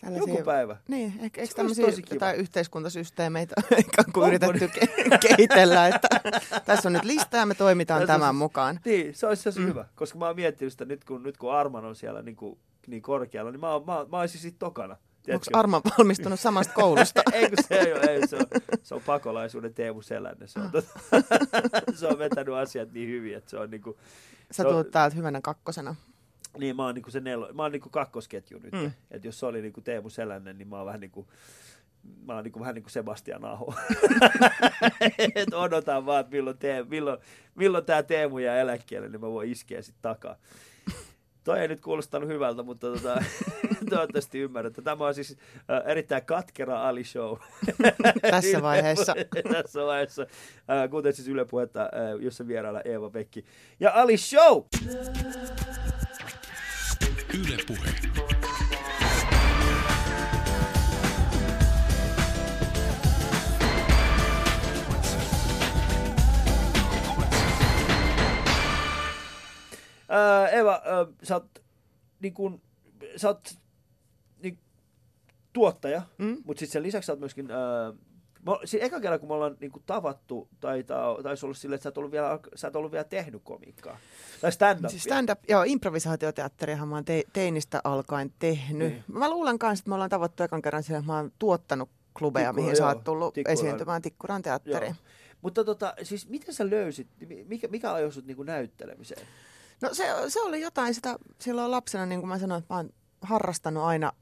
[0.00, 0.76] Tällaisia- joku päivä.
[0.88, 6.08] Niin, eikö, eikö Se olisi tämmöisiä jotain yhteiskuntasysteemeitä ikään kuin yritetty ke- kehitellä, että
[6.66, 8.80] tässä on nyt lista ja me toimitaan on tämän mukaan.
[8.84, 9.64] Niin, se olisi tosi Mm.
[9.64, 9.68] mm.
[9.68, 12.58] hyvä, koska mä oon miettinyt sitä nyt, kun, nyt kun Arman on siellä niin, kuin,
[12.86, 14.92] niin korkealla, niin mä, mä, mä olisin sitten tokana.
[14.94, 15.58] Onko tiedätkö?
[15.58, 17.22] Arma valmistunut samasta koulusta?
[17.32, 18.46] ei kun se ei ole, ei, se on,
[18.82, 20.46] se on pakolaisuuden Teemu Selänne.
[20.46, 20.88] Se on, tota,
[21.98, 23.98] se on vetänyt asiat niin hyvin, että se on niinku,
[24.50, 25.94] Sä on- tulet täältä hyvänä kakkosena.
[26.58, 28.72] niin mä oon niinku se nelo, mä oon niinku kakkosketju nyt.
[28.72, 28.78] Mm.
[28.78, 28.90] Mm.
[29.10, 31.28] Et jos se oli niinku Teemu Selänne, niin mä oon vähän niinku,
[32.26, 33.74] mä oon niinku, vähän niinku Sebastian Aho.
[35.34, 37.18] Et odotan vaan, että milloin, tee, milloin,
[37.54, 40.36] milloin tää Teemu jää eläkkeelle, niin mä voin iskeä sit takaa.
[41.44, 43.24] Toi ei nyt kuulostanut hyvältä, mutta tota,
[43.90, 44.82] toivottavasti ymmärrätte.
[44.82, 45.36] Tämä on siis
[45.70, 47.38] äh, erittäin katkera Ali Show.
[48.30, 49.14] Tässä vaiheessa.
[49.52, 50.22] Tässä vaiheessa.
[50.22, 51.88] Äh, kuten siis Yle Puhetta, äh,
[52.20, 53.44] jossa vierailla Eeva Pekki
[53.80, 54.64] ja Ali Show.
[57.34, 58.03] Yle Puhe.
[70.10, 71.62] Äh, Eeva, äh, sä oot,
[72.20, 72.60] niin kun,
[73.16, 73.58] sä oot
[74.42, 74.58] niin,
[75.52, 76.36] tuottaja, Mm?
[76.44, 77.50] mutta sitten sen lisäksi sä oot myöskin...
[77.50, 77.98] Äh,
[78.46, 81.82] Mä, siis eka kerran, kun me ollaan niinku tavattu, tai ta, taisi olla silleen, että
[81.82, 83.98] sä et ollut vielä, sä et ollut vielä tehnyt komiikkaa.
[84.40, 84.88] Tai stand-upia.
[84.88, 88.88] Siis stand-up, joo, improvisaatioteatterihan mä oon te- teinistä alkaen tehnyt.
[88.92, 89.04] Niin.
[89.12, 92.48] Mä luulen kanssa, että me ollaan tavattu ekan kerran sillä, että mä oon tuottanut klubeja,
[92.48, 93.52] Tikkula, mihin sä joo, oot tullut Tikkulan.
[93.52, 94.96] esiintymään Tikkuran teatteriin.
[95.02, 95.10] Joo.
[95.42, 97.08] Mutta tota, siis miten sä löysit,
[97.46, 99.26] mikä, mikä ajoi sut niinku näyttelemiseen?
[99.82, 102.90] No se, se oli jotain sitä silloin lapsena, niin kuin mä sanoin, että mä oon
[103.20, 104.12] harrastanut aina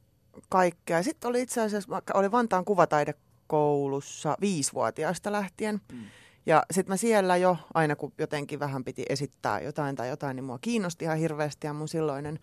[0.48, 1.02] kaikkea.
[1.02, 5.80] Sitten oli itse asiassa, mä olin Vantaan kuvataidekoulussa viisivuotiaasta lähtien.
[5.92, 6.04] Mm.
[6.46, 10.44] Ja sitten mä siellä jo, aina kun jotenkin vähän piti esittää jotain tai jotain, niin
[10.44, 11.66] mua kiinnosti ihan hirveästi.
[11.66, 12.38] Ja mun silloinen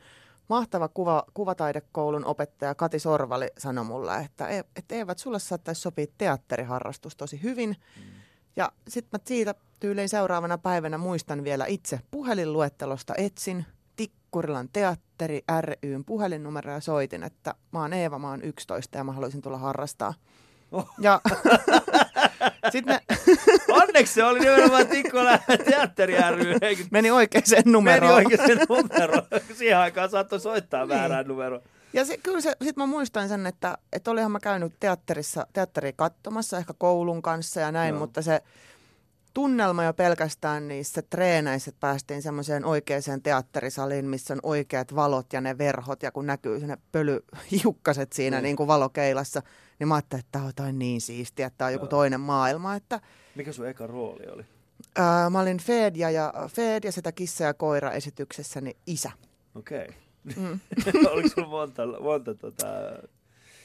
[0.50, 6.06] mahtava kuva, kuvataidekoulun opettaja Kati Sorvali sanoi mulle, että, e- että että sulle saattaisi sopia
[6.18, 7.76] teatteriharrastus tosi hyvin.
[8.60, 15.42] Ja sitten mä siitä tyyliin seuraavana päivänä muistan vielä itse puhelinluettelosta etsin Tikkurilan teatteri
[15.84, 19.58] ryn puhelinnumero ja soitin, että mä oon Eeva, mä oon 11 ja mä haluaisin tulla
[19.58, 20.14] harrastaa.
[20.72, 20.90] Oh.
[21.02, 21.22] Ja
[22.72, 23.16] sitten me
[23.70, 26.56] Onneksi se oli nimenomaan Tikkola teatteri ry.
[26.92, 28.14] meni oikeaan Meni numeroon.
[28.14, 29.22] oikein se numero.
[29.54, 30.90] Siihen aikaan saattoi soittaa Niin.
[30.90, 31.62] väärään numero.
[31.94, 35.94] Ja se, kyllä se, sit mä muistan sen, että, että olihan mä käynyt teatterissa, teatteria
[35.96, 38.00] katsomassa ehkä koulun kanssa ja näin, Joo.
[38.00, 38.42] mutta se
[39.34, 45.42] tunnelma jo pelkästään niissä treeneissä, että päästiin semmoiseen oikeaan teatterisaliin, missä on oikeat valot ja
[45.42, 48.44] ne verhot ja kun näkyy ne pölyhiukkaset siinä Mm.
[48.44, 49.42] niin kuin valokeilassa,
[49.80, 51.90] niin mä ajattelin, että tämä on jotain niin siistiä, että tämä on joku Joo.
[51.90, 53.00] toinen maailma, että
[53.36, 54.46] Mikä sun eka rooli oli?
[54.96, 59.12] ää, mä olin Fed ja, ja, Fed ja sitä kissa ja koira esityksessäni isä.
[59.56, 59.82] Okei.
[59.82, 59.94] Okay.
[60.24, 60.60] Mm.
[61.12, 62.66] Oliko sulla monta, monta tota...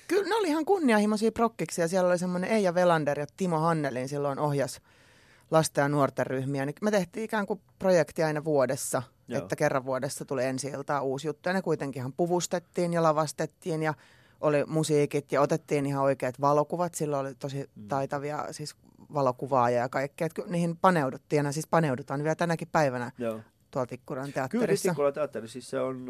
[0.08, 1.88] Kyllä ne oli ihan kunnianhimoisia prokkiksia.
[1.88, 4.80] Siellä oli semmoinen Eija Velander ja Timo Hannelin silloin ohjas
[5.50, 6.66] lasten ja nuorten ryhmiä.
[6.66, 9.42] Niin me tehtiin ikään kuin projekti aina vuodessa, Joo.
[9.42, 11.48] Että kerran vuodessa tuli ensi iltaa uusi juttu.
[11.48, 13.94] Ja ne kuitenkin ihan puvustettiin ja lavastettiin ja
[14.40, 16.94] oli musiikit ja otettiin ihan oikeat valokuvat.
[16.94, 17.88] Silloin oli tosi Mm.
[17.88, 18.74] taitavia siis
[19.14, 20.26] valokuvaajia ja kaikkea.
[20.26, 23.40] Että niihin paneuduttiin ja siis paneudutaan vielä tänäkin päivänä Joo.
[23.74, 24.88] Tuolla Tikkuran Kyllä teatterissa.
[24.88, 26.06] Tikkola teatteri, siis se on...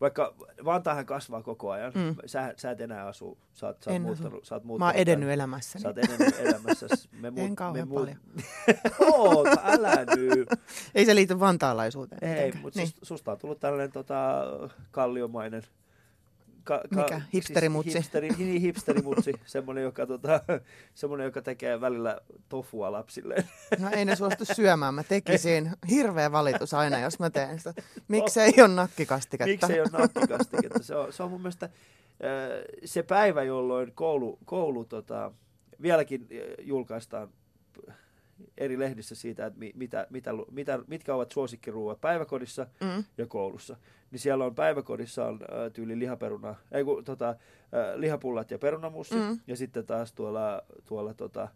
[0.00, 2.14] Vaikka Vantaahan kasvaa koko ajan, Mm.
[2.26, 4.06] sä, sä et enää asu, sä oot, sä oot En asu.
[4.06, 5.34] muuttanut, sä oot Mä muuttanut oon edennyt tänne.
[5.34, 5.82] elämässäni.
[5.82, 6.86] Sä oot edennyt elämässä.
[7.20, 8.00] Me muut, En kauhean me muut...
[8.00, 8.18] paljon.
[9.14, 10.48] Oot, älä nyt.
[10.94, 12.36] Ei se liity vantaalaisuuteen.
[12.38, 12.88] Ei, mutta niin.
[13.02, 14.44] susta on tullut tällainen tota,
[14.90, 15.62] kalliomainen...
[16.64, 17.20] Ka, Mikä?
[17.34, 17.90] Hipsterimutsi?
[17.90, 19.32] Siis hipsteri, niin, hipsterimutsi.
[19.44, 20.40] semmoinen, joka, tota,
[20.94, 23.34] semmoinen, joka tekee välillä tofua lapsille.
[23.78, 25.70] No ei ne suostu syömään, mä tekisin.
[25.90, 27.74] Hirveä valitus aina, jos mä teen sitä.
[28.08, 29.50] Miksi ei ole nakkikastiketta?
[29.50, 30.82] Miksi ei ole nakkikastiketta?
[30.82, 31.68] Se on, se on mun mielestä
[32.84, 35.32] se päivä, jolloin koulu, koulu tota,
[35.82, 36.28] vieläkin
[36.60, 37.28] julkaistaan
[38.58, 43.04] eri lehdissä siitä, että mi, mitä, mitä, mitä, mitkä ovat suosikkiruuat päiväkodissa Mm.
[43.18, 43.76] ja koulussa.
[44.12, 47.36] Niin siellä on päiväkodissa on äh, tyyli lihaperuna, ei kun, tota, äh,
[47.94, 49.14] lihapullat ja perunamussi.
[49.14, 49.38] Mm.
[49.46, 51.48] Ja sitten taas tuolla, tuolla tota,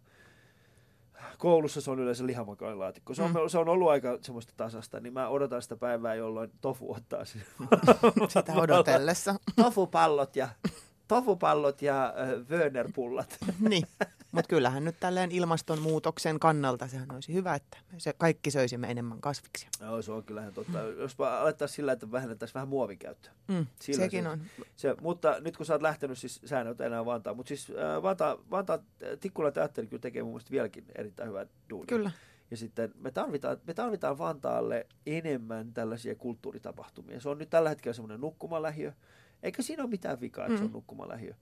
[1.37, 3.13] koulussa se on yleensä lihamakalilaatikko.
[3.13, 3.37] Se on, Mm.
[3.47, 7.43] se on ollut aika semmoista tasasta, niin mä odotan sitä päivää, jolloin tofu ottaa sen.
[8.27, 9.35] Sitä odotellessa.
[9.63, 10.47] Tofupallot ja,
[11.07, 13.37] tofupallot ja äh, Wörner-pullat.
[13.69, 13.83] niin.
[14.31, 19.21] Mutta kyllähän nyt tälleen ilmastonmuutoksen kannalta sehän olisi hyvä, että me se kaikki söisimme enemmän
[19.21, 19.69] kasviksia.
[19.81, 20.79] Joo, se on kyllähän totta.
[20.79, 23.31] Jos alettaisiin sillä, että vähennettäisiin vähän muovin käyttöä.
[23.47, 23.65] Mm.
[23.81, 24.41] Sillä Sekin se- on.
[24.75, 28.03] Se, mutta nyt kun sä oot lähtenyt, siis sä en enää Vantaa, mutta siis äh,
[28.03, 28.79] Vantaa, Vantaa
[29.19, 31.87] Tikkulan teatteri kyllä tekee mun mielestä vieläkin erittäin hyvää duunia.
[31.87, 32.11] Kyllä.
[32.51, 37.19] Ja sitten me tarvitaan, me tarvitaan Vantaalle enemmän tällaisia kulttuuritapahtumia.
[37.19, 38.93] Se on nyt tällä hetkellä semmoinen nukkumalähiö.
[39.43, 40.73] Eikä siinä ole mitään vikaa, että se on Mm.
[40.73, 41.33] nukkumalähiö.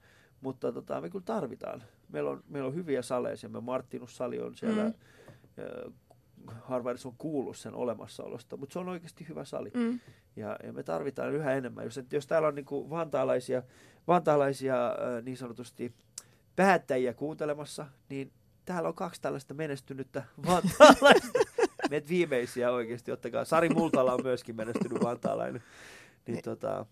[0.42, 1.84] Mutta tota, me kyllä tarvitaan.
[2.10, 3.38] Meillä on, meillä on hyviä saleja.
[3.38, 3.62] siellä.
[3.62, 4.84] Martinussali on siellä.
[4.84, 4.94] Mm.
[5.58, 5.94] Mm.
[6.62, 9.72] Harva edes on kuullut sen olemassaolosta, mutta se on oikeasti hyvä sali.
[9.74, 10.00] Mm.
[10.36, 11.84] Ja, ja me tarvitaan yhä enemmän.
[11.84, 13.64] Jos, jos täällä on niin kuin vantaalaisia,
[14.08, 15.94] vantaalaisia äh, niin sanotusti
[16.56, 18.32] päättäjiä kuuntelemassa, niin
[18.66, 21.40] täällä on kaksi tällaista menestynyttä vantaalaista.
[21.90, 23.46] Meitä viimeisiä oikeasti, ottakaa.
[23.46, 25.64] Sari Multala on myöskin menestynyt vantaalainen.
[26.28, 26.86] Niin, tota,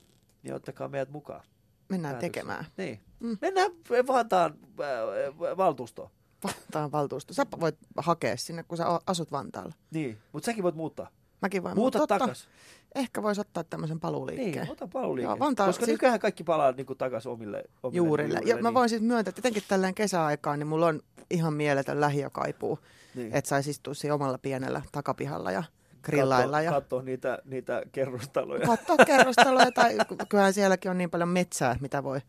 [0.43, 1.41] niin ottakaa meidät mukaan.
[1.89, 2.31] Mennään päätökseen.
[2.31, 2.65] tekemään.
[2.77, 2.99] Niin.
[3.19, 3.37] Mm.
[3.41, 3.71] Mennään
[4.07, 6.09] Vantaan äh, valtuustoon.
[6.43, 7.33] Vantaan valtuusto.
[7.33, 9.73] Sä voit hakea sinne, kun sä asut Vantaalla.
[9.91, 11.07] Niin, mutta säkin voit muuttaa.
[11.41, 12.47] Mäkin voin Muuta takas.
[12.95, 14.51] Ehkä voisi ottaa tämmöisen paluuliikkeen.
[14.51, 15.27] Niin, ota paluuliike.
[15.29, 18.39] Joo, Vantaa- Koska siis- nykyään kaikki palaa niin takaisin omille, omille juurille.
[18.45, 18.73] Ja mä niin.
[18.73, 22.79] voin siis myöntää, että etenkin tällään kesäaikaan, niin mulla on ihan mieletön lähiökaipuu.
[23.15, 23.33] niin.
[23.35, 25.63] Että saisi istua siinä omalla pienellä takapihalla ja
[26.03, 26.57] grillailla.
[26.57, 28.65] Katso, Ja katso niitä, niitä kerrostaloja.
[28.67, 29.97] katsoa kerrostaloja tai
[30.29, 32.19] kyllähän sielläkin on niin paljon metsää, mitä voi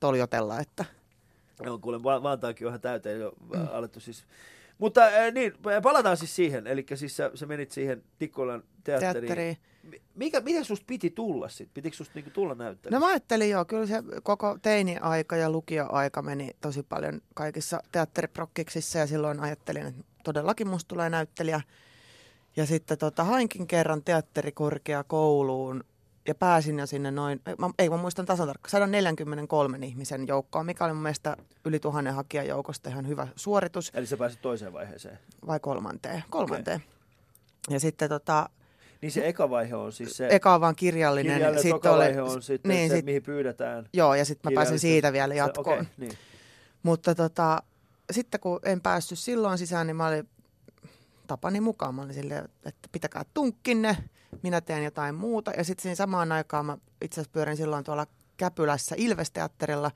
[0.00, 0.84] toljotella, että
[1.64, 3.68] Joo, kuule, Va- Vantaakin on ihan täyteen jo mm.
[3.72, 4.24] alettu siis.
[4.78, 5.52] Mutta äh, niin,
[5.82, 6.66] palataan siis siihen.
[6.66, 9.12] Eli siis sä, sä menit siihen Tikkolan teatteriin.
[9.14, 9.56] teatteriin.
[9.82, 11.74] Mi- Mikä, miten susta piti tulla sitten?
[11.74, 12.98] Pitikö susta niinku tulla näyttelijä?
[12.98, 18.98] No mä ajattelin joo, kyllä se koko teini-aika ja lukioaika meni tosi paljon kaikissa teatteriprokkiksissa
[18.98, 21.60] ja silloin ajattelin, että todellakin musta tulee näyttelijä.
[22.58, 25.84] Ja sitten tota, hainkin kerran teatterikorkeakouluun
[26.28, 30.84] ja pääsin jo sinne noin, mä, ei mä muistan tasan tarkkaan, 143 ihmisen joukkoon, mikä
[30.84, 35.18] oli mun mielestä yli tuhannen hakijan joukosta ihan hyvä suoritus, Eli sä pääsit toiseen vaiheeseen.
[35.46, 36.24] vai kolmanteen?
[36.30, 36.82] Kolmanteen.
[37.70, 38.48] Ja sitten tota,
[39.02, 41.32] Niin se eka vaihe on siis se eka on vaan kirjallinen.
[41.32, 43.88] kirjailija, sit toka vaihe on sitten niin, se, sit- mihin pyydetään.
[43.92, 45.78] Joo, ja sitten mä pääsin siitä vielä Se- jatkoon.
[45.78, 46.12] okei, niin.
[46.82, 47.62] Mutta tota,
[48.12, 50.28] sitten kun en päässyt silloin sisään, niin mä olin
[51.28, 51.94] tapani mukaan.
[51.94, 53.96] Mä olin silleen, että pitäkää tunkkinne,
[54.42, 55.50] minä teen jotain muuta.
[55.50, 58.06] Ja sitten siinä samaan aikaan mä itse asiassa pyörin silloin tuolla
[58.36, 59.90] Käpylässä Ilvesteatterilla.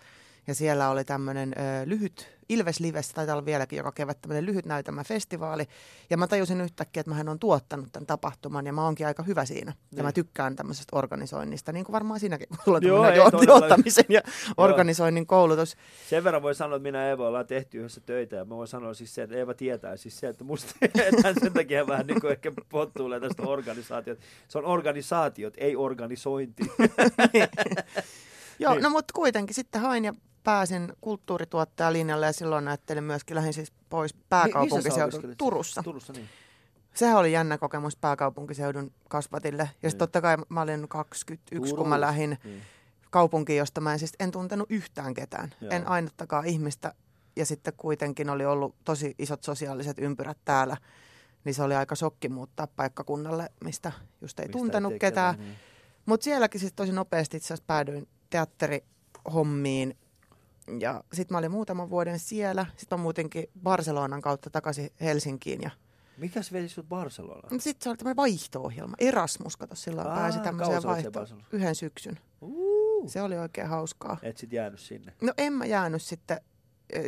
[0.46, 4.66] Ja siellä oli tämmöinen ö, lyhyt, Ilves Lives, taitaa olla vieläkin joka kevät tämmöinen lyhyt
[4.66, 5.66] näytelmäfestivaali.
[6.10, 9.44] Ja mä tajusin yhtäkkiä, että mähän on tuottanut tämän tapahtuman ja mä oonkin aika hyvä
[9.44, 9.70] siinä.
[9.70, 10.04] Ja Niin.
[10.04, 14.20] mä tykkään tämmöisestä organisoinnista, niin kuin varmaan sinäkin, kun sulla on Joo, ei johtamisen ja
[14.56, 15.76] organisoinnin koulutus.
[16.10, 18.68] Sen verran voi sanoa, että minä ja Eeva ollaan tehty yhdessä töitä ja mä voin
[18.68, 20.74] sanoa siis se, että Eeva tietää siis se, että musta
[21.42, 24.18] sen takia vähän niin kuin ehkä pottuilee tästä organisaatiot.
[24.48, 26.62] Se on organisaatiot, ei organisointi.
[28.58, 28.82] Joo, Niin.
[28.82, 30.14] no mutta kuitenkin sitten hain ja
[30.44, 35.38] pääsin kulttuurituottajalinjalle ja silloin näyttelin myöskin, lähdin siis pois pääkaupunkiseudun opiskelit?
[35.38, 35.82] Turussa.
[35.82, 36.28] Turussa, niin.
[36.94, 39.62] Sehän oli jännä kokemus pääkaupunkiseudun kasvatille.
[39.62, 39.90] Ja Niin.
[39.90, 42.62] sitten totta kai mä olin 21, kun Turussa, mä lähdin Niin.
[43.10, 45.54] kaupunkiin, josta mä en siis en tuntenut yhtään ketään.
[45.60, 45.70] Joo.
[45.70, 46.94] En ainuttakaan ihmistä.
[47.36, 50.76] Ja sitten kuitenkin oli ollut tosi isot sosiaaliset ympyrät täällä.
[51.44, 55.34] Niin se oli aika shokki muuttaa paikkakunnalle, mistä just ei Mistä tuntenut tiedä ketään.
[55.34, 55.58] ketään, niin.
[56.06, 59.96] Mutta sielläkin siis tosi nopeasti itse asiassa päädyin teatterihommiin.
[60.80, 62.66] Ja sitten mä olin muutaman vuoden siellä.
[62.76, 65.62] Sitten mä muutenkin Barcelonan kautta takaisin Helsinkiin.
[65.62, 65.70] Ja
[66.16, 67.60] Mikäs veli sut Barcelonaan?
[67.60, 68.94] sitten se oli tämmöinen vaihto-ohjelma.
[68.98, 71.26] Erasmus, kato silloin Aa, pääsi tämmöiseen vaihtoon.
[71.52, 72.18] Yhden syksyn.
[72.40, 73.10] Uh.
[73.10, 74.16] Se oli oikein hauskaa.
[74.22, 75.12] Et sit jäänyt sinne.
[75.22, 76.40] No en mä jäänyt sitten.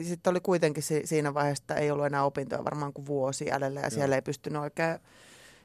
[0.02, 3.80] Sitten oli kuitenkin si- siinä vaiheessa, että ei ollut enää opintoja varmaan kuin vuosi jäljellä
[3.80, 3.90] ja Joo.
[3.90, 4.98] siellä ei pystynyt oikein,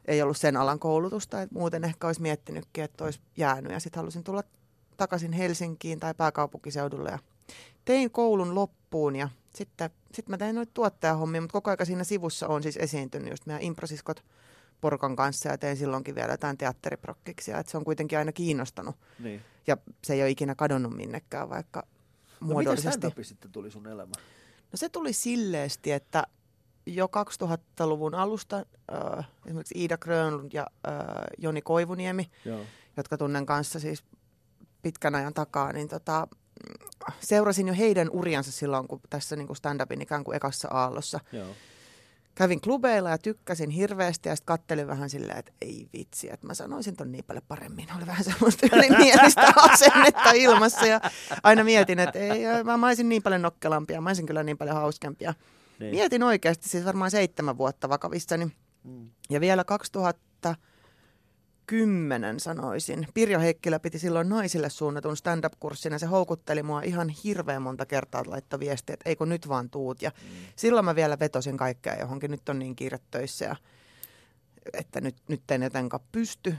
[0.05, 3.71] ei ollut sen alan koulutusta, että muuten ehkä olisi miettinytkin, että olisi jäänyt.
[3.71, 4.43] Ja sitten halusin tulla
[4.97, 7.19] takaisin Helsinkiin tai pääkaupunkiseudulle ja
[7.89, 12.47] tein koulun loppuun ja sitten sit mä tein noita tuottajahommia, mutta koko ajan siinä sivussa
[12.47, 14.23] on siis esiintynyt just meidän improsiskot
[14.81, 19.41] porukan kanssa ja tein silloinkin vielä jotain teatteriprokkiksia, että se on kuitenkin aina kiinnostanut Niin.
[19.67, 21.83] ja se ei ole ikinä kadonnut minnekään, vaikka
[22.41, 22.97] No muodollisesti.
[22.97, 24.13] stand sitten tuli sun elämä?
[24.71, 26.23] No se tuli silleesti, että
[26.85, 27.05] jo
[27.43, 28.65] 2000-luvun alusta
[29.17, 30.93] äh, esimerkiksi Iida Grönlund ja äh,
[31.37, 32.61] Joni Koivuniemi, Joo.
[32.97, 34.03] jotka tunnen kanssa siis
[34.81, 36.27] pitkän ajan takaa, niin tota,
[37.19, 41.19] seurasin jo heidän uriansa silloin, kun tässä niin kuin stand-upin ikään kuin ekassa aallossa.
[41.31, 41.47] Joo.
[42.35, 46.53] Kävin klubeilla ja tykkäsin hirveästi ja sitten kattelin vähän silleen, että ei vitsi, että mä
[46.53, 47.87] sanoisin ton niin paljon paremmin.
[47.97, 51.01] Oli vähän semmoista ylimielistä asennetta ilmassa ja
[51.43, 55.33] aina mietin, että ei, mä, olisin niin paljon nokkelampia, mä olisin kyllä niin paljon hauskempia.
[55.79, 55.91] Niin.
[55.91, 58.51] Mietin oikeasti siis varmaan seitsemän vuotta vakavissani.
[58.83, 59.09] Mm.
[59.29, 59.63] Ja vielä
[61.69, 63.07] 2010 sanoisin.
[63.13, 68.23] Pirjo Heikkilä piti silloin naisille suunnatun stand-up-kurssin ja se houkutteli mua ihan hirveän monta kertaa,
[68.27, 70.01] laittoi viestiä, että eikö nyt vaan tuut.
[70.01, 70.29] Ja Mm.
[70.55, 73.55] silloin mä vielä vetosin kaikkea johonkin, nyt on niin kiire töissä ja
[74.73, 76.55] että nyt, nyt en jotenkaan pysty.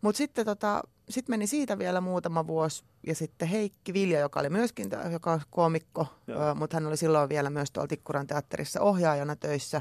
[0.00, 4.50] Mutta sitten tota, sit meni siitä vielä muutama vuosi ja sitten Heikki Vilja, joka oli
[4.50, 6.06] myöskin, joka koomikko,
[6.54, 9.80] mutta hän oli silloin vielä myös tuolla Tikkuran teatterissa ohjaajana töissä.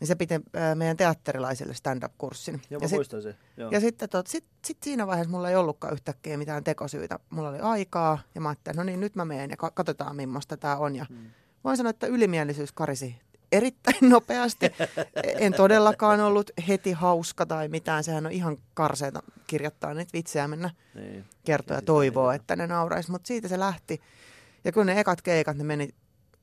[0.00, 0.34] Ja se piti
[0.74, 2.54] meidän teatterilaisille stand-up-kurssin.
[2.54, 3.34] Joo, ja mä sit- muistan se.
[3.56, 3.70] Joo.
[3.70, 7.18] ja sitten tot, sit, sit siinä vaiheessa mulla ei ollutkaan yhtäkkiä mitään tekosyytä.
[7.30, 10.56] Mulla oli aikaa ja mä ajattelin, no niin nyt mä menen ja ka- katsotaan millaista
[10.56, 10.96] tämä on.
[10.96, 11.16] Ja Mm.
[11.64, 13.16] voin sanoa, että ylimielisyys karisi
[13.52, 14.66] erittäin nopeasti.
[15.24, 18.04] En todellakaan ollut heti hauska tai mitään.
[18.04, 21.24] Sehän on ihan karseeta kirjoittaa niitä vitsejä mennä Niin.
[21.44, 23.10] kertoa ja toivoa, että ne nauraisi.
[23.10, 24.00] Mutta siitä se lähti.
[24.64, 25.88] Ja kyllä ne ekat keikat, ne meni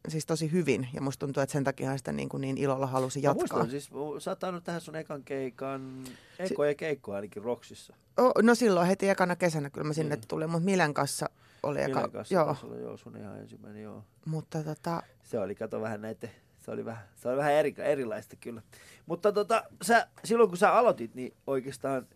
[0.08, 0.88] siis tosi hyvin.
[0.93, 3.41] Ja musta tuntuu, että sen takia sitä niin, kuin niin ilolla halusi Mä jatkaa.
[3.41, 3.89] muistan, siis
[4.20, 6.04] sä oot tähän sun ekan keikan,
[6.39, 7.93] ekoja keikkoa ainakin Roksissa.
[8.18, 10.28] Oh, no silloin heti ekana kesänä kyllä mä sinne Niin.
[10.28, 11.30] tulin, mutta Milen kanssa
[11.64, 11.95] oli eka.
[11.99, 14.04] Milen kanssa joo, olla, joo, sun ihan ensimmäinen, joo.
[14.26, 18.36] mutta tota, Se oli, kato vähän näiden Se oli vähän, se oli vähän eri, erilaista
[18.36, 18.62] kyllä.
[19.06, 22.08] Mutta tota, sä, silloin kun sä aloitit, niin oikeastaan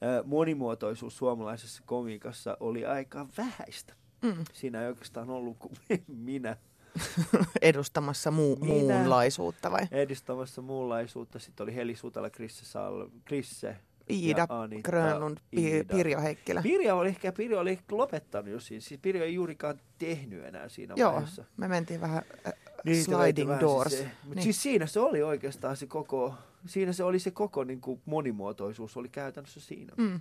[0.00, 3.94] ää, monimuotoisuus suomalaisessa komiikassa oli aika vähäistä.
[4.22, 4.44] Mm.
[4.52, 5.72] Siinä ei oikeastaan ollut kuin
[6.08, 6.56] minä
[7.62, 8.94] Edustamassa muu, Minä.
[8.94, 9.86] muunlaisuutta vai?
[9.90, 11.38] edistämässä muunlaisuutta.
[11.38, 13.76] Sitten oli Heli Sutala, Krisse Sal, Krisse
[14.10, 14.48] Iida
[14.82, 15.94] Grönlund, Iida.
[15.94, 16.62] Pirjo Heikkilä.
[16.62, 18.80] Pirjo oli ehkä Pirjo oli lopettanut jo siinä.
[18.80, 21.44] Siis Pirjo ei juurikaan tehnyt enää siinä Joo, vaiheessa.
[21.56, 22.52] me mentiin vähän äh,
[22.84, 23.92] Niin, sliding vähän doors.
[23.92, 24.42] Siis, mutta Niin.
[24.42, 26.34] siis siinä se oli oikeastaan se koko,
[26.66, 29.92] siinä se oli se koko niin kuin monimuotoisuus oli käytännössä siinä.
[29.96, 30.20] Mm.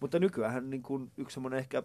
[0.00, 1.82] Mutta nykyään niin kuin yksi semmoinen ehkä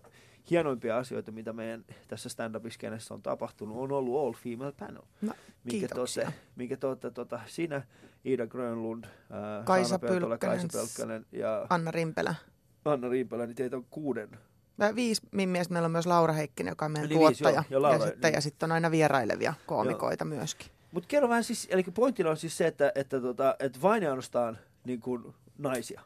[0.49, 5.01] hienoimpia asioita, mitä meidän tässä stand-up-iskenessä on tapahtunut, on ollut All Female Panel.
[5.21, 5.33] No,
[5.63, 5.87] minkä.
[5.95, 7.81] Tuotte, minkä tuotte, tota, sinä,
[8.25, 12.35] Iida Grönlund, ää, Kaisa Pylkkönen, Kaisa Pölkkönen ja Anna Rimpelä.
[12.85, 14.29] Anna Riipälä, niin teitä on kuuden.
[14.77, 17.63] Mä viisi mies, meillä on myös Laura Heikkinen, joka on meidän viisi, tuottaja.
[17.69, 18.35] joo, ja Laura, ja, sitten, niin.
[18.35, 20.67] ja sitten on aina vierailevia koomikoita myöskin.
[20.91, 24.09] Mutta kerro vähän siis, eli pointtina on siis se, että, että, tota, että vain ja
[24.09, 26.01] ainoastaan niin kuin naisia.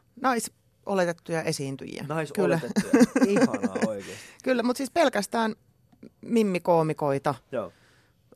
[0.86, 2.02] Naisoletettuja esiintyjiä.
[2.02, 3.04] Kyllä, Naisoletettuja.
[3.42, 4.22] Ihanaa oikeesti.
[4.44, 5.54] Kyllä mutta siis pelkästään
[6.20, 7.72] mimmikoomikoita Joo.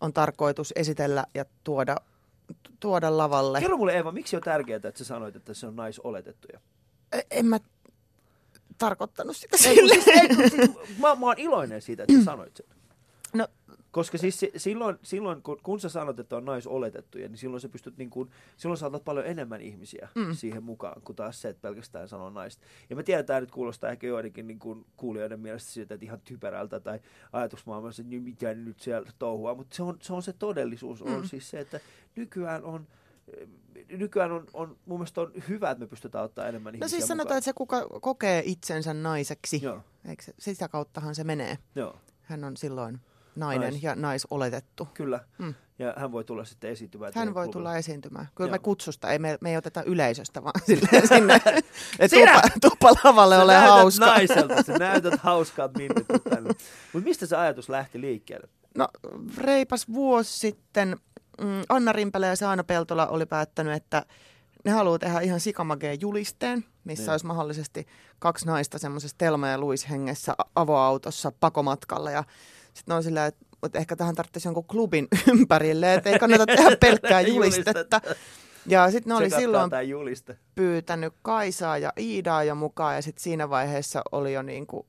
[0.01, 1.97] on tarkoitus esitellä ja tuoda,
[2.81, 3.61] tuoda lavalle.
[3.61, 6.61] Kerro mulle Eeva, miksi on tärkeää, että sä sanoit, että se on naisoletettuja?
[7.13, 7.59] E- En mä
[8.79, 9.95] tarkoittanut sitä Ei, sille.
[9.95, 12.67] siis, ei, siis, mä, mä oon iloinen siitä, että sä sanoit sen.
[13.35, 13.49] No.
[13.97, 17.69] Koska siis si- silloin, silloin kun, kun sä sanot, että on naisoletettuja, niin silloin sä
[17.69, 20.35] pystyt niin kuin, silloin saatat paljon enemmän ihmisiä mm.
[20.35, 22.65] siihen mukaan, kuin taas se, että pelkästään sanoo naista.
[22.91, 26.07] Ja mä tiedän, että tämä nyt kuulostaa ehkä joidenkin niin kuin kuulijoiden mielestä siltä, että
[26.07, 27.01] ihan typerältä tai
[27.33, 31.15] ajatusmaailmassa, että niin mitä nyt siellä touhua, mutta se on, se on se todellisuus, mm.
[31.15, 31.81] on siis se, että
[32.17, 32.87] nykyään on
[33.89, 37.09] nykyään on, on, mun mielestä on hyvä, että me pystytään ottaa enemmän No ihmisiä siis
[37.09, 37.39] sanotaan, mukaan.
[37.39, 41.59] että se kuka kokee itsensä naiseksi, Joo, eikö se, sitä kauttahan se menee.
[41.75, 41.97] joo.
[42.23, 43.01] Hän on silloin
[43.37, 43.83] nainen Nais.
[43.83, 44.89] ja naisoletettu.
[44.95, 45.21] Kyllä.
[45.39, 45.55] Mm.
[45.79, 47.13] Ja hän voi tulla sitten esiintymään.
[47.15, 47.53] Hän voi klubilla.
[47.53, 48.29] tulla esiintymään.
[48.35, 48.53] Kyllä Joo.
[48.53, 51.41] me kutsusta, ei me, me ei oteta yleisöstä, vaan silleen sinne.
[51.99, 52.43] Et Sinä!
[52.61, 54.07] tupa, Sä ole hauska.
[54.07, 55.69] naiselta, sä näytät hauskaa.
[56.93, 58.49] Mutta mistä se ajatus lähti liikkeelle?
[58.77, 58.89] No
[59.39, 60.97] reipas vuosi sitten
[61.41, 64.03] mm, Anna Rimpelä ja Saana Peltola oli päättänyt, että
[64.65, 67.11] ne haluaa tehdä ihan sikamageen julisteen, missä Niin.
[67.11, 67.87] olisi mahdollisesti
[68.19, 72.11] kaksi naista semmoisessa Telma ja Luis hengessä avoautossa pakomatkalla.
[72.11, 72.25] Ja
[72.77, 76.77] sitten on silleen, että, että ehkä tähän tarvitsisi jonkun klubin ympärille, että ei kannata tehdä
[76.81, 78.01] pelkkää julistetta.
[78.67, 80.39] Ja sitten ne oli silloin juliste.
[80.55, 84.87] pyytänyt Kaisaa ja Iidaa jo mukaan ja sitten siinä vaiheessa oli jo niin kuin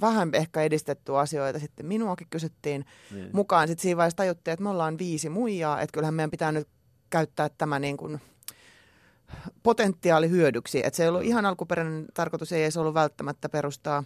[0.00, 1.58] vähän ehkä edistetty asioita.
[1.58, 3.30] Sitten minuakin kysyttiin Niin.
[3.32, 3.68] mukaan.
[3.68, 6.68] Sitten siinä vaiheessa tajuttiin, että me ollaan viisi muijaa, että kyllähän meidän pitää nyt
[7.10, 8.20] käyttää tämä niin kuin
[9.62, 10.86] potentiaali hyödyksi.
[10.86, 14.04] Että se ei ollut ihan alkuperäinen tarkoitus, ei edes ollut välttämättä perustaa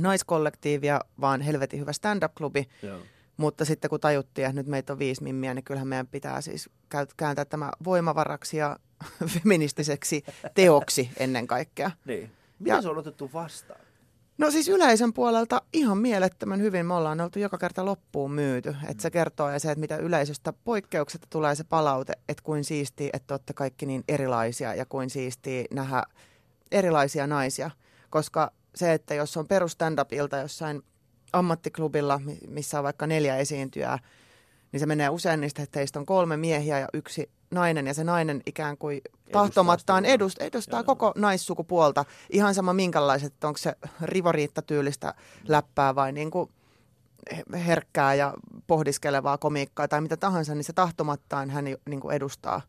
[0.00, 2.68] naiskollektiivia, vaan helvetin hyvä stand-up-klubi.
[2.82, 2.98] Joo.
[3.36, 6.70] Mutta sitten kun tajuttiin, että nyt meitä on viisi mimmiä, niin kyllähän meidän pitää siis
[7.16, 8.76] kääntää tämä voimavaraksi ja
[9.34, 10.24] feministiseksi
[10.54, 11.90] teoksi ennen kaikkea.
[12.04, 12.32] Niin.
[12.58, 13.80] Miten Ja- se on otettu vastaan?
[14.38, 16.86] No siis yleisön puolelta ihan mielettömän hyvin.
[16.86, 18.76] Me ollaan oltu joka kerta loppuun myyty.
[18.88, 23.10] Että se kertoo ja se, että mitä yleisöstä poikkeuksetta tulee se palaute, että kuin siistiä,
[23.12, 26.02] että olette kaikki niin erilaisia ja kuin siistiä nähdä
[26.72, 27.70] erilaisia naisia.
[28.10, 30.82] Koska se, että jos on perus stand-up-ilta jossain
[31.32, 33.98] ammattiklubilla, mi- missä on vaikka neljä esiintyjää,
[34.72, 38.04] niin se menee usein niistä, että heistä on kolme miehiä ja yksi nainen, ja se
[38.04, 39.00] nainen ikään kuin
[39.32, 40.84] tahtomattaan edustaa Joo.
[40.84, 42.04] koko naissukupuolta.
[42.30, 43.72] Ihan sama minkälaiset, että onko se
[44.02, 45.14] rivoriitta-tyylistä
[45.48, 46.50] läppää vai niin kuin
[47.66, 48.34] herkkää ja
[48.66, 52.62] pohdiskelevaa komiikkaa tai mitä tahansa, niin se tahtomattaan hän niin kuin edustaa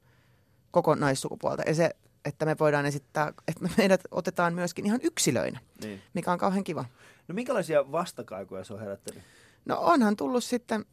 [0.72, 1.64] koko naissukupuolta.
[1.68, 1.89] Ja se,
[2.26, 6.01] että me voidaan esittää, että me meidät otetaan myöskin ihan yksilöinä, Niin.
[6.13, 6.86] mikä on kauhean kiva.
[7.28, 9.24] No minkälaisia vastakaikuja se on herättänyt?
[9.65, 10.86] No onhan tullut sitten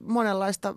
[0.00, 0.74] monenlaista,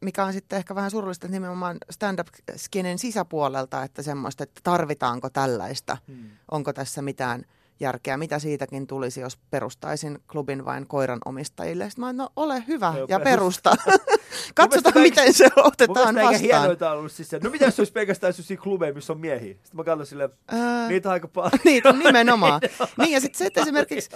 [0.00, 6.30] mikä on sitten ehkä vähän surullista nimenomaan stand-up-skenen sisäpuolelta, että semmoista, että tarvitaanko tällaista, Hmm.
[6.50, 7.44] onko tässä mitään
[7.80, 11.84] järkeä, mitä siitäkin tulisi, jos perustaisin klubin vain koiran omistajille.
[11.90, 13.70] Sitten mä no ole hyvä Joo, ja perusta.
[14.54, 16.60] Katsotaan, mielestä miten se Mun otetaan mielestä eikä vastaan.
[16.62, 19.54] hienoita ollut siis se, no mitä jos olisi pelkästään sellaisia klubeja, missä on miehiä?
[19.54, 21.52] Sitten mä katson silleen, Ää, niitä on aika paljon.
[21.64, 22.60] Niitä on nimenomaan.
[22.98, 24.10] niin ja sitten se, että esimerkiksi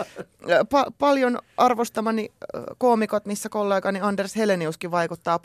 [0.48, 2.28] pa- paljon arvostamani
[2.78, 5.38] koomikot, missä kollegani Anders Heleniuskin vaikuttaa,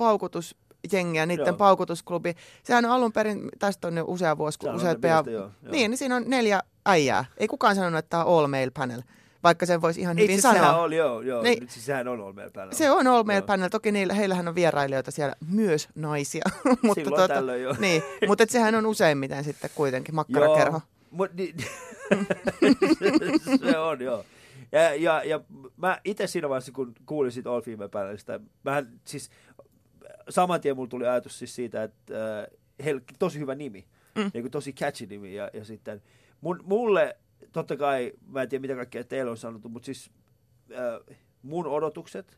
[0.81, 1.57] paukutusjengiä, niiden Joo.
[1.57, 2.35] paukutusklubi.
[2.63, 4.97] Sehän on alun perin, tästä on jo usea vuosi, kun useat
[5.31, 5.51] joo.
[5.71, 7.25] Niin, niin siinä on neljä äijää.
[7.37, 9.01] Ei kukaan sanonut, että tämä on all male panel,
[9.43, 10.81] vaikka sen voisi ihan hyvin Itse sehän sanoa.
[10.81, 11.43] oli, joo, joo.
[11.43, 11.59] Niin.
[11.59, 12.73] Nyt siis sehän on ollut meillä päällä.
[12.73, 13.45] Se on all male Joo.
[13.45, 13.69] panel.
[13.69, 16.43] Toki niillä, heillähän on vierailijoita siellä, myös naisia.
[16.83, 17.75] mutta Silloin tällöin joo.
[17.79, 20.77] niin, mutta et sehän on useimmiten sitten kuitenkin makkarakerho.
[20.77, 21.55] Joo, mut, ni,
[23.71, 24.23] se on, joo.
[24.71, 25.39] Ja, ja, ja
[25.77, 29.29] mä itse siinä vaiheessa, kun kuulin siitä All Female Panelista, mähän siis
[30.29, 32.39] saman tien mulla tuli ajatus siis siitä, että
[32.85, 34.31] äh, tosi hyvä nimi, Mm.
[34.33, 35.35] niin kuin tosi catchy nimi.
[35.35, 36.01] Ja, ja sitten
[36.41, 37.17] mun, mulle,
[37.51, 40.11] totta kai, mä en tiedä mitä kaikkea teillä on sanottu, mutta siis
[40.71, 42.37] äh, mun odotukset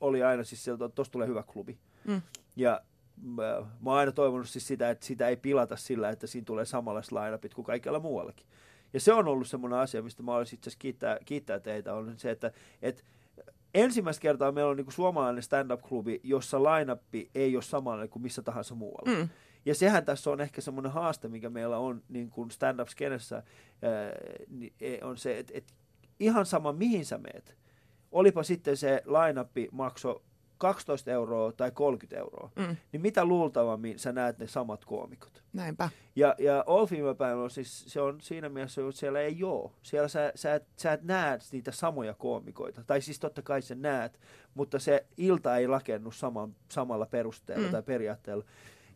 [0.00, 1.78] oli aina siis sieltä, että tosta tulee hyvä klubi.
[2.04, 2.22] Mm.
[2.56, 2.80] Ja
[3.22, 3.42] mä,
[3.80, 7.12] mä oon aina toivonut siis sitä, että sitä ei pilata sillä, että siinä tulee samanlaiset
[7.12, 8.46] lineupit kuin kaikkialla muuallakin.
[8.92, 12.14] Ja se on ollut semmoinen asia, mistä mä olisin itse asiassa kiittää, kiittää teitä, on
[12.16, 12.52] se, että,
[12.82, 13.02] että
[13.74, 18.74] ensimmäistä kertaa meillä on niin suomalainen stand-up-klubi, jossa lineuppi ei ole samanlainen kuin missä tahansa
[18.74, 19.18] muualla.
[19.18, 19.28] Mm.
[19.64, 23.42] Ja sehän tässä on ehkä semmoinen haaste, mikä meillä on niin kuin stand-up-skenessä, ää,
[24.48, 25.74] niin e- on se, että, että
[26.20, 27.56] ihan sama mihin sä meet,
[28.12, 30.22] olipa sitten se line-up makso
[30.58, 32.76] 12 euroa tai 30 euroa, Mm.
[32.92, 35.42] niin mitä luultavammin sä näet ne samat koomikot.
[35.52, 35.88] Näinpä.
[36.16, 39.70] Ja, ja All Female Panel on siis, se on siinä mielessä, että siellä ei ole.
[39.82, 42.84] Siellä sä, sä, et, sä et näe niitä samoja koomikoita.
[42.84, 44.20] Tai siis totta kai sä näet,
[44.54, 47.72] mutta se ilta ei rakennu saman, samalla perusteella mm.
[47.72, 48.44] tai periaatteella.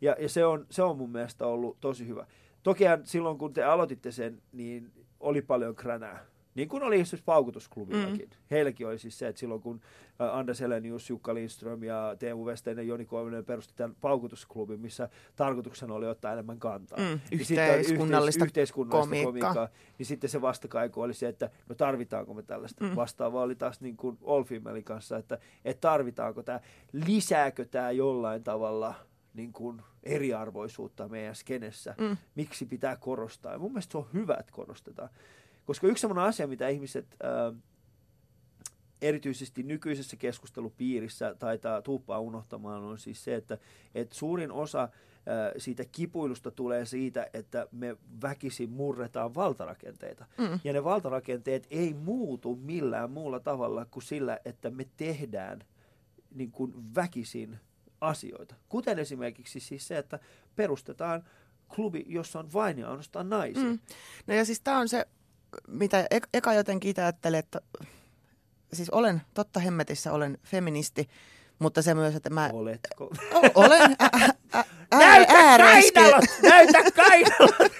[0.01, 2.25] Ja, ja se, on, se on mun mielestä ollut tosi hyvä.
[2.63, 6.25] Tokihan silloin, kun te aloititte sen, niin oli paljon kränää.
[6.55, 8.29] Niin kuin oli siis paukutusklubillakin.
[8.29, 8.37] Mm.
[8.51, 9.81] Heilläkin oli siis se, että silloin kun
[10.21, 15.09] ä, Anders Elenius, Jukka Lindström ja Teemu Westeinen ja Joni Koivunen perusti tämän paukutusklubin, missä
[15.35, 16.97] tarkoituksena oli ottaa enemmän kantaa.
[16.99, 19.53] Mm, Niin yhteiskunnallista yhteis- yhteiskunnallista komiikkaa.
[19.53, 19.77] komiikkaa.
[19.97, 22.83] Niin sitten se vastakaiku oli se, että no tarvitaanko me tällaista.
[22.83, 22.89] Mm.
[22.89, 22.95] Mm.
[22.95, 26.59] Vastaava oli taas niin kuin All Femalin kanssa, että, että tarvitaanko tämä,
[26.91, 28.93] lisääkö tämä jollain tavalla
[29.33, 31.95] niin kuin eriarvoisuutta meidän skenessä.
[31.99, 32.17] Mm.
[32.35, 33.51] Miksi pitää korostaa?
[33.51, 35.09] Ja mun mielestä se on hyvä, että korostetaan.
[35.65, 37.59] Koska yksi sellainen asia, mitä ihmiset äh,
[39.01, 43.57] erityisesti nykyisessä keskustelupiirissä taitaa tuuppaa unohtamaan, on siis se, että,
[43.95, 44.89] että suurin osa äh,
[45.57, 50.25] siitä kipuilusta tulee siitä, että me väkisin murretaan valtarakenteita.
[50.37, 50.59] Mm.
[50.63, 55.63] Ja ne valtarakenteet ei muutu millään muulla tavalla kuin sillä, että me tehdään
[56.35, 57.59] niin kuin väkisin
[58.01, 58.55] asioita.
[58.69, 60.19] Kuten esimerkiksi siis se, että
[60.55, 61.23] perustetaan
[61.75, 63.63] klubi, jossa on vain ja ainoastaan naisia.
[63.63, 63.79] Mm.
[64.27, 65.07] No ja siis tämä on se,
[65.67, 67.61] mitä e- eka jotenkin itse ajattelin, että
[68.73, 71.09] siis olen, totta hemmetissä olen feministi,
[71.59, 73.05] mutta se myös, että mä Oletko?
[73.33, 74.09] o- olen ä-
[74.55, 74.65] ä- ä-
[74.97, 76.25] Näytä ääreiske- kainalot!
[76.43, 77.71] Näytä kainalot!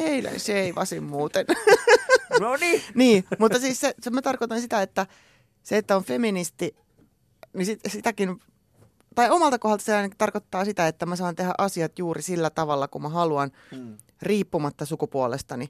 [0.00, 1.46] Eilen seivasin muuten.
[2.40, 2.82] No niin.
[2.94, 5.06] niin, mutta siis se, se mä tarkoitan sitä, että
[5.62, 6.76] se, että on feministi,
[7.52, 8.40] niin sit, sitäkin,
[9.14, 13.02] tai omalta kohdalta se tarkoittaa sitä, että mä saan tehdä asiat juuri sillä tavalla, kun
[13.02, 13.96] mä haluan, Mm.
[14.22, 15.68] riippumatta sukupuolestani.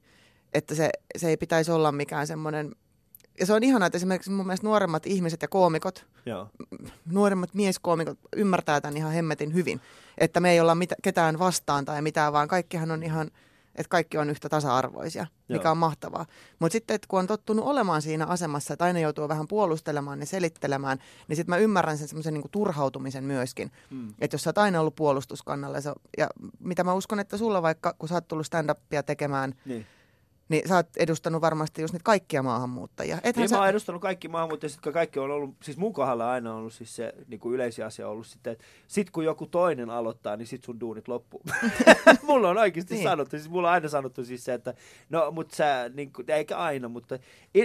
[0.55, 2.75] Että se, se ei pitäisi olla mikään semmoinen,
[3.41, 6.49] ja se on ihanaa, että esimerkiksi mun mielestä nuoremmat ihmiset ja koomikot, Joo.
[7.11, 9.81] nuoremmat mieskoomikot ymmärtää tämän ihan hemmetin hyvin.
[10.19, 13.31] Että me ei olla mit- ketään vastaan tai mitään, vaan kaikkihan on ihan,
[13.75, 15.71] että kaikki on yhtä tasa-arvoisia, mikä Joo.
[15.71, 16.27] on mahtavaa.
[16.59, 20.27] Mutta sitten, että kun on tottunut olemaan siinä asemassa, että aina joutuu vähän puolustelemaan ja
[20.27, 23.73] selittelemään, niin sitten mä ymmärrän sen semmoisen niinku turhautumisen myöskin.
[23.91, 24.15] Mm.
[24.21, 26.29] Että jos sä oot aina ollut puolustuskannalla, ja, se, ja
[26.59, 29.87] mitä mä uskon, että sulla vaikka, kun sä oot tullut stand-upia tekemään, Niin.
[30.49, 33.19] Niin sä oot edustanut varmasti just niitä kaikkia maahanmuuttajia.
[33.25, 33.55] Ethän Niin sä...
[33.55, 36.73] mä oon edustanut kaikki maahanmuuttajat, jotka kaikki on ollut, siis mun kohdalla aina on ollut
[36.73, 40.47] siis se niin kuin yleisiä asia ollut sitten, että sit kun joku toinen aloittaa, niin
[40.47, 41.43] sit sun duunit loppuu.
[42.23, 42.99] mulla on oikeasti Niin.
[43.01, 43.11] niin.
[43.11, 44.75] sanottu, siis mulla on aina sanottu siis se, että
[45.11, 47.19] no mut sä, niin kuin, eikä aina, mutta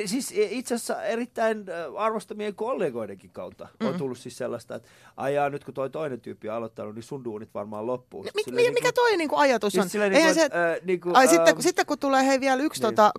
[0.06, 1.66] siis itse asiassa erittäin
[1.98, 3.88] arvostamien kollegoidenkin kautta mm.
[3.88, 7.24] on tullut siis sellaista, että ajaa nyt kun toi toinen tyyppi on aloittanut, niin sun
[7.24, 8.24] duunit varmaan loppuu.
[8.24, 9.90] Silleen mi, mikä niinku- toi niinku ajatus on?
[9.90, 10.36] Siis Eihän
[10.84, 12.96] niinku, se, äh, Ai sitten, ähm, kun- sitten kun tulee hei vielä yksi niin.
[12.96, 13.12] tota,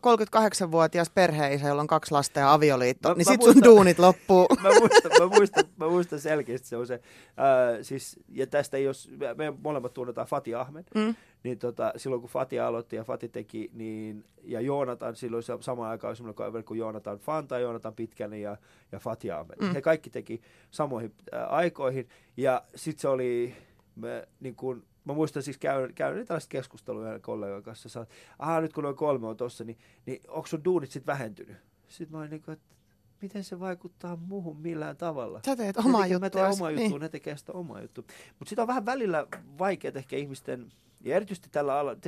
[0.66, 3.98] 38-vuotias perheisä, jolla on kaksi lasta ja avioliitto, Mä- niin mä sit sun muistan- duunit
[3.98, 4.46] loppuu.
[4.62, 7.00] mä, muistan, mä, muistan, mä muistan selkeästi se on se,
[7.36, 11.14] ää, siis, ja tästä jos, me molemmat tunnetaan Fatih Ahmed, Mm.
[11.42, 15.90] niin tota, silloin kun Fatih aloitti ja Fatih teki, niin, ja Joonatan, silloin se samaan
[15.90, 18.56] aikaan semmoinen kaveri kuin Joonatan Fanta, Joonatan Pitkänen ja,
[18.92, 19.56] ja Fatih Ahmed.
[19.60, 19.72] Mm.
[19.74, 20.40] He kaikki teki
[20.70, 23.54] samoihin ää, aikoihin, ja sitten se oli,
[23.96, 28.72] me, niin kun, mä muistan siis käyn, käyn tällaista keskustelua kollegan kanssa, että aha, nyt
[28.72, 31.56] kun noin kolme on tossa, niin, niin onko sun duunit sitten vähentynyt?
[31.88, 32.74] Sitten mä olin niin kuin, että
[33.22, 35.40] miten se vaikuttaa muuhun millään tavalla.
[35.46, 36.56] Sä teet omaa tekee- Mä teen juttua.
[36.66, 38.04] omaa juttua, ne tekee sitä omaa juttua.
[38.38, 39.26] Mutta sitä on vähän välillä
[39.58, 42.00] vaikeaa ehkä ihmisten, ja erityisesti tällä alalla,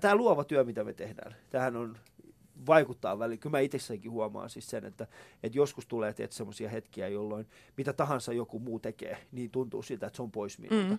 [0.00, 1.96] tämä luova työ, mitä me tehdään, tähän on
[2.66, 3.40] vaikuttaa välillä.
[3.40, 5.06] Kyllä mä itsessäkin huomaan siis sen, että,
[5.42, 7.46] että joskus tulee semmoisia hetkiä, jolloin
[7.76, 10.88] mitä tahansa joku muu tekee, niin tuntuu siltä, että se on pois minulta.
[10.90, 10.98] Mm.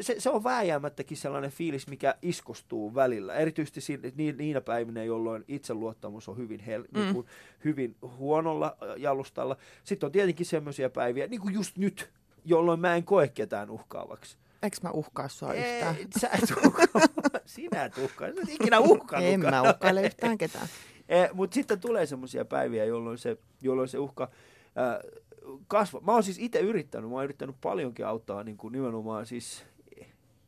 [0.00, 3.34] Se, se on vääjäämättäkin sellainen fiilis, mikä iskostuu välillä.
[3.34, 7.00] Erityisesti siinä, niin, niinä päivinä, jolloin itseluottamus on hyvin, hel, Mm.
[7.00, 7.26] niin kuin,
[7.64, 9.56] hyvin huonolla jalustalla.
[9.84, 12.10] Sitten on tietenkin semmoisia päiviä, niin kuin just nyt,
[12.44, 14.36] jolloin mä en koe ketään uhkaavaksi.
[14.62, 15.96] Eikö mä uhkaa sua yhtään?
[15.96, 16.86] Ei, sä et uhkaa.
[17.46, 18.28] Sinä et uhkaa.
[18.28, 19.28] Sä et ikinä uhkaanut.
[19.28, 20.68] En mä uhkaile yhtään ketään.
[21.08, 24.30] Eh, Mutta sitten tulee semmoisia päiviä, jolloin se, jolloin se uhka,
[24.78, 25.20] äh,
[25.68, 26.00] kasva.
[26.00, 29.64] Mä oon siis itse yrittänyt, mä oon yrittänyt paljonkin auttaa niin kuin nimenomaan siis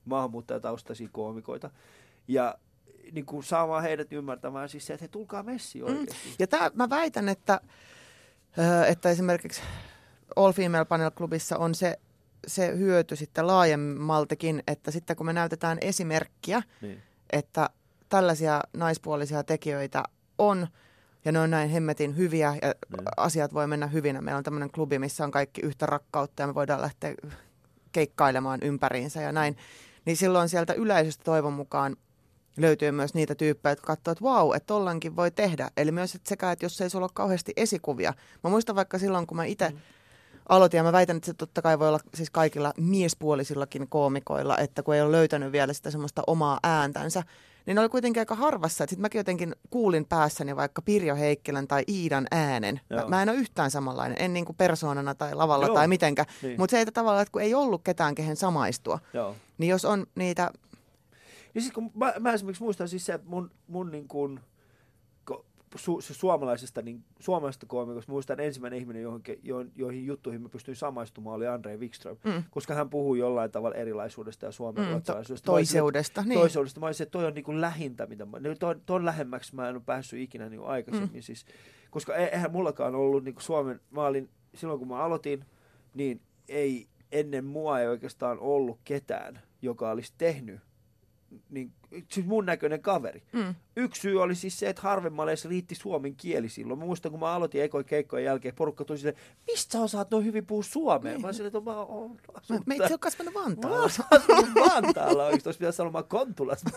[0.04, 1.70] maahanmuuttajataustaisia koomikoita.
[2.28, 2.54] Ja
[3.12, 6.34] niin kuin saamaan heidät ymmärtämään siis se, että he tulkaa messiin oikeasti.
[6.38, 7.60] Ja tää, mä väitän, että,
[8.58, 9.62] ö, että esimerkiksi
[10.36, 11.98] All Female Panel Clubissa on se,
[12.46, 17.02] se hyöty sitten laajemmaltikin, että sitten kun me näytetään esimerkkiä, Niin.
[17.32, 17.70] että
[18.08, 20.02] tällaisia naispuolisia tekijöitä
[20.38, 20.66] on,
[21.24, 23.04] ja ne on näin hemmetin hyviä, ja Niin.
[23.16, 24.16] asiat voi mennä hyvin.
[24.16, 27.14] Ja Meillä on tämmöinen klubi, missä on kaikki yhtä rakkautta, ja me voidaan lähteä
[27.92, 29.56] keikkailemaan ympäriinsä ja näin.
[30.04, 31.96] Niin silloin sieltä yleisöstä toivon mukaan
[32.56, 35.70] löytyy myös niitä tyyppejä, jotka katsoo, että vau, että tollankin voi tehdä.
[35.76, 38.14] Eli myös että sekä, että jos ei sulla ole kauheasti esikuvia.
[38.44, 39.78] Mä muistan vaikka silloin, kun mä itse mm.
[40.50, 44.82] Aloitin, ja mä väitän, että se totta kai voi olla siis kaikilla miespuolisillakin koomikoilla, että
[44.82, 47.22] kun ei ole löytänyt vielä sitä semmoista omaa ääntänsä,
[47.66, 48.82] niin ne oli kuitenkin aika harvassa.
[48.82, 52.80] Sitten mäkin jotenkin kuulin päässäni vaikka Pirjo Heikkilän tai Iidan äänen.
[52.90, 53.08] Mä, Joo.
[53.08, 55.74] mä en ole yhtään samanlainen, en niin kuin persoonana tai lavalla Joo.
[55.74, 56.24] tai mitenkä.
[56.42, 56.60] Niin.
[56.60, 59.36] Mutta se, että tavallaan, että kun ei ollut ketään, kehen samaistua, Joo.
[59.58, 60.50] niin jos on niitä
[61.54, 64.40] Niin siis kun mä, mä esimerkiksi muistan siis se, että mun, mun niin kuin,
[65.76, 70.76] su, se suomalaisesta, niin, suomalaisesta koomikosta muistan ensimmäinen ihminen, johon, jo, joihin juttuihin mä pystyin
[70.76, 72.16] samaistumaan, oli Andrei Wikström.
[72.24, 72.44] Mm.
[72.50, 75.52] Koska hän puhui jollain tavalla erilaisuudesta ja suomen mm, to, ruotsalaisuudesta.
[75.52, 76.22] Mä olisin, toiseudesta.
[76.22, 76.38] Niin.
[76.38, 76.80] Toiseudesta.
[76.80, 79.68] Mä olisin, että toi on niin kuin lähintä, mitä mä, niin ton, ton lähemmäksi mä
[79.68, 81.14] en ole päässyt ikinä niin aikaisemmin.
[81.14, 81.22] Mm.
[81.22, 81.44] Siis,
[81.90, 85.44] koska e- eihän mullakaan ollut niin kuin Suomen, mä olin, silloin kun mä aloitin,
[85.94, 90.60] niin ei ennen mua ei oikeastaan ollut ketään, joka olisi tehnyt
[91.50, 91.72] niin,
[92.08, 93.22] siis mun näköinen kaveri.
[93.32, 93.54] Mm.
[93.76, 96.78] Yksi syy oli siis se, että harvemmalle edes riitti suomen kieli silloin.
[96.80, 99.16] Mä muistan, kun mä aloitin ekoin keikkojen jälkeen, porukka tuli silleen,
[99.46, 101.18] mistä sä osaat noin hyvin puhua suomea?
[101.18, 102.94] Mä olin silleen, että mä oon Mä, asunut me itse täällä.
[102.94, 103.76] ole kasvanut Mä Vantaalla.
[103.76, 106.70] oon asunut Vantaalla oikeasti, olisi pitäisi sanoa Kontulasta.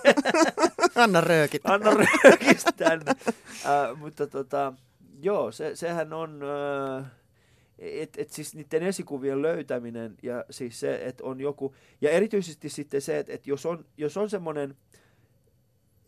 [1.04, 1.62] Anna röökit.
[1.66, 3.12] Anna röökistä tänne.
[3.66, 4.74] Äh, mutta tota,
[5.22, 6.42] joo, se, sehän on,
[7.00, 7.06] äh,
[7.84, 13.02] että et siis niiden esikuvien löytäminen ja siis se, että on joku, ja erityisesti sitten
[13.02, 14.78] se, että et jos on, jos on semmoinen,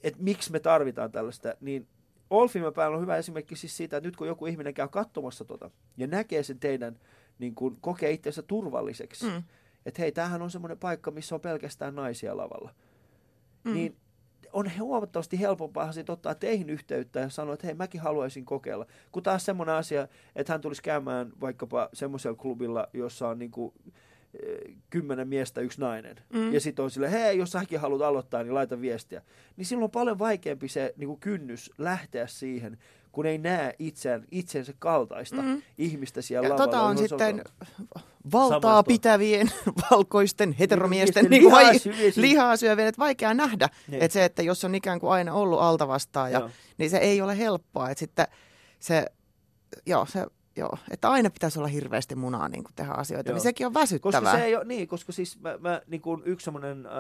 [0.04, 1.88] että miksi me tarvitaan tällaista, niin
[2.30, 5.72] Olfima päällä on hyvä esimerkki siis siitä, että nyt kun joku ihminen käy katsomassa tota
[5.98, 7.00] ja näkee sen teidän,
[7.40, 9.44] niin kun kokee itsensä turvalliseksi, Mm.
[9.86, 12.74] että hei, tämähän on semmoinen paikka, missä on pelkästään naisia lavalla,
[13.64, 13.74] Mm.
[13.74, 13.96] niin
[14.56, 18.86] on huomattavasti helpompaa sitten ottaa teihin yhteyttä ja sanoa, että hei, mäkin haluaisin kokeilla.
[19.12, 23.74] Kun taas semmoinen asia, että hän tulisi käymään vaikkapa semmoisella klubilla, jossa on niinku
[24.44, 26.16] eh, kymmenen miestä, yksi nainen.
[26.34, 26.54] Mm.
[26.54, 29.22] Ja sitten on sille, hei, jos säkin haluat aloittaa, niin laita viestiä.
[29.58, 32.78] Niin silloin on paljon vaikeampi se niinku kynnys lähteä siihen,
[33.16, 35.62] kun ei näe itseään, itsensä kaltaista Mm.
[35.78, 36.72] ihmistä siellä Ja lavalla.
[36.72, 37.44] tota on se sitten
[38.32, 38.84] valtaa Samaistua.
[38.84, 39.52] pitävien
[39.92, 43.70] valkoisten heteromiesten Miesten niin vai, lihaa syövien- lihaa syövien, että vaikea nähdä.
[43.88, 44.04] Niin.
[44.04, 46.50] Että se, että jos on ikään kuin aina ollut altavastaaja, Joo.
[46.78, 47.90] niin se ei ole helppoa.
[47.90, 48.28] Että sitten
[48.80, 49.06] se,
[49.86, 50.26] joo, se,
[50.56, 53.36] joo, että aina pitäisi olla hirveästi munaa niin kuin tehdä asioita, Joo.
[53.36, 54.36] niin sekin on Koska väsyttävää.
[54.36, 56.92] se ei ole, niin, koska siis mä, mä niin kuin yksi semmoinen äh,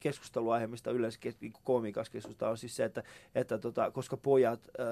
[0.00, 3.02] keskusteluaihe, mistä yleensä kes, niin koomikassa keskustellaan, on siis se, että,
[3.34, 4.86] että tota, koska pojat äh,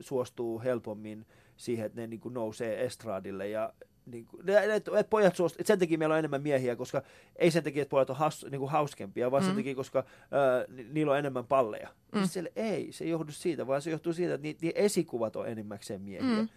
[0.00, 1.26] suostuu helpommin
[1.56, 3.72] siihen, että ne niin kuin nousee estraadille ja
[4.06, 7.02] niin kuin, ne, että pojat suostuu, että sen takia meillä on enemmän miehiä, koska
[7.36, 9.46] ei sen takia, että pojat on has, niin kuin hauskempia, vaan mm.
[9.46, 10.04] sen takia, koska äh,
[10.68, 11.88] ni, niillä on enemmän palleja.
[12.12, 12.20] Mm.
[12.20, 12.26] Mm.
[12.26, 15.48] Siellä, ei, se ei johdu siitä, vaan se johtuu siitä, että ni, ni esikuvat on
[15.48, 16.42] enimmäkseen miehiä.
[16.42, 16.48] Mm.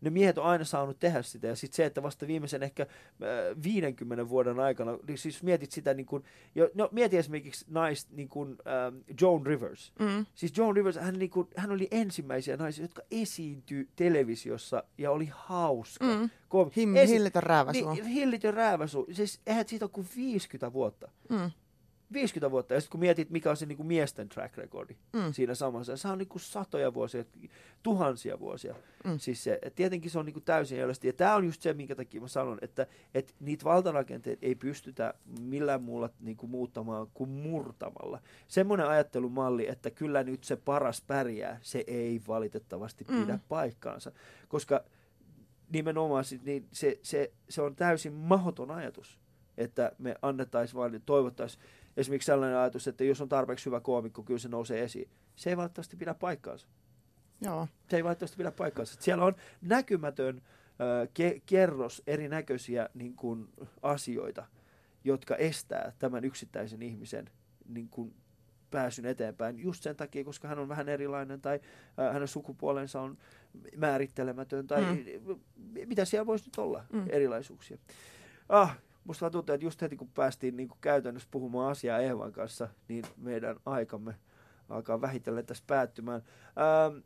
[0.00, 3.62] Ne miehet on aina saanut tehdä sitä, ja sitten se, että vasta viimeisen ehkä äh,
[3.62, 6.24] 50 vuoden aikana, niin siis mietit sitä, niin kuin,
[6.54, 9.92] jo, no mieti esimerkiksi nais, niin kuin, ähm, Joan Rivers.
[9.98, 10.26] Mm.
[10.34, 15.28] Siis Joan Rivers, hän, niin kuin, hän oli ensimmäisiä naisia, jotka esiintyi televisiossa ja oli
[15.32, 16.04] hauska.
[16.04, 16.30] Mm.
[16.48, 17.92] Kom- Him, esi- hillitön rääväsua.
[17.94, 19.06] niin, hillitön rääväsu.
[19.12, 21.10] Siis eihän siitä ole kuin 50 vuotta.
[21.28, 21.50] Mm.
[22.12, 22.74] 50 vuotta.
[22.74, 25.32] Ja sitten kun mietit, mikä on se niin kuin miesten track recordi Mm.
[25.32, 27.24] siinä samassa, se on niin kuin satoja vuosia,
[27.82, 28.74] tuhansia vuosia.
[29.04, 29.18] Mm.
[29.18, 30.94] Siis se, et tietenkin se on niin kuin täysin jäljellä.
[31.02, 35.14] Ja tämä on just se, minkä takia mä sanon, että, että niitä valtarakenteita ei pystytä
[35.40, 38.20] millään muulla niin kuin muuttamaan kuin murtamalla.
[38.48, 43.40] Semmoinen ajattelumalli, että kyllä nyt se paras pärjää, se ei valitettavasti pidä Mm.
[43.48, 44.12] paikkaansa.
[44.48, 44.84] Koska
[45.72, 49.18] nimenomaan sit, niin se, se, se on täysin mahdoton ajatus,
[49.58, 51.62] että me annettaisiin vaan, toivottaisiin
[51.98, 55.08] esimerkiksi sellainen ajatus, että jos on tarpeeksi hyvä koomikko, kyllä se nousee esiin.
[55.36, 56.66] Se ei valitettavasti pidä paikkaansa.
[57.40, 57.68] Joo.
[57.90, 58.96] Se ei valitettavasti pidä paikkaansa.
[59.00, 60.42] Siellä on näkymätön
[61.18, 63.48] ke- kerros erinäköisiä niin kuin,
[63.82, 64.46] asioita,
[65.04, 67.30] jotka estää tämän yksittäisen ihmisen
[67.68, 68.14] niin kuin,
[68.70, 71.60] pääsyn eteenpäin just sen takia, koska hän on vähän erilainen tai
[71.98, 73.18] äh, hänen sukupuolensa on
[73.76, 75.38] määrittelemätön tai Mm.
[75.86, 77.04] mitä siellä voisi nyt olla Mm.
[77.08, 77.78] erilaisuuksia.
[78.48, 78.78] Ah,
[79.08, 83.04] musta tuntuu, että just heti kun päästiin niin kuin käytännössä puhumaan asiaa Eevan kanssa, niin
[83.16, 84.14] meidän aikamme
[84.68, 86.22] alkaa vähitellen tässä päättymään.
[86.48, 86.98] Ähm,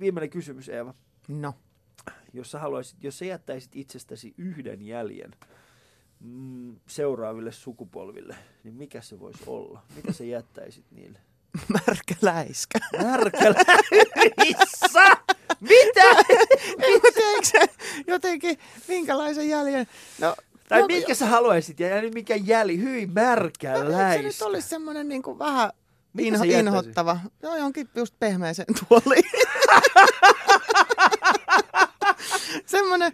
[0.00, 0.94] viimeinen kysymys, Eeva.
[1.28, 1.54] No.
[2.32, 5.30] jos sä, haluaisit, jos sä jättäisit itsestäsi yhden jäljen
[6.20, 9.82] mm, seuraaville sukupolville, niin mikä se voisi olla?
[9.96, 11.18] Mitä sä jättäisit niille?
[11.86, 12.78] Märkä läiskä.
[13.02, 15.04] Märkäläissä!
[15.60, 16.22] Mitä?
[17.42, 17.68] Se
[18.06, 19.86] jotenkin, minkälaisen jäljen?
[20.20, 20.36] No,
[20.72, 21.80] Tai no, minkä sä haluaisit?
[21.80, 22.80] Ja nyt mikä jäli?
[22.80, 24.12] Hyvin no, märkäläistä.
[24.12, 25.70] eikö se nyt olisi semmoinen niin kuin vähän
[26.12, 27.18] Mitä inho, inhottava?
[27.42, 29.24] No johonkin just pehmeeseen tuoliin.
[32.66, 33.12] Semmoinen,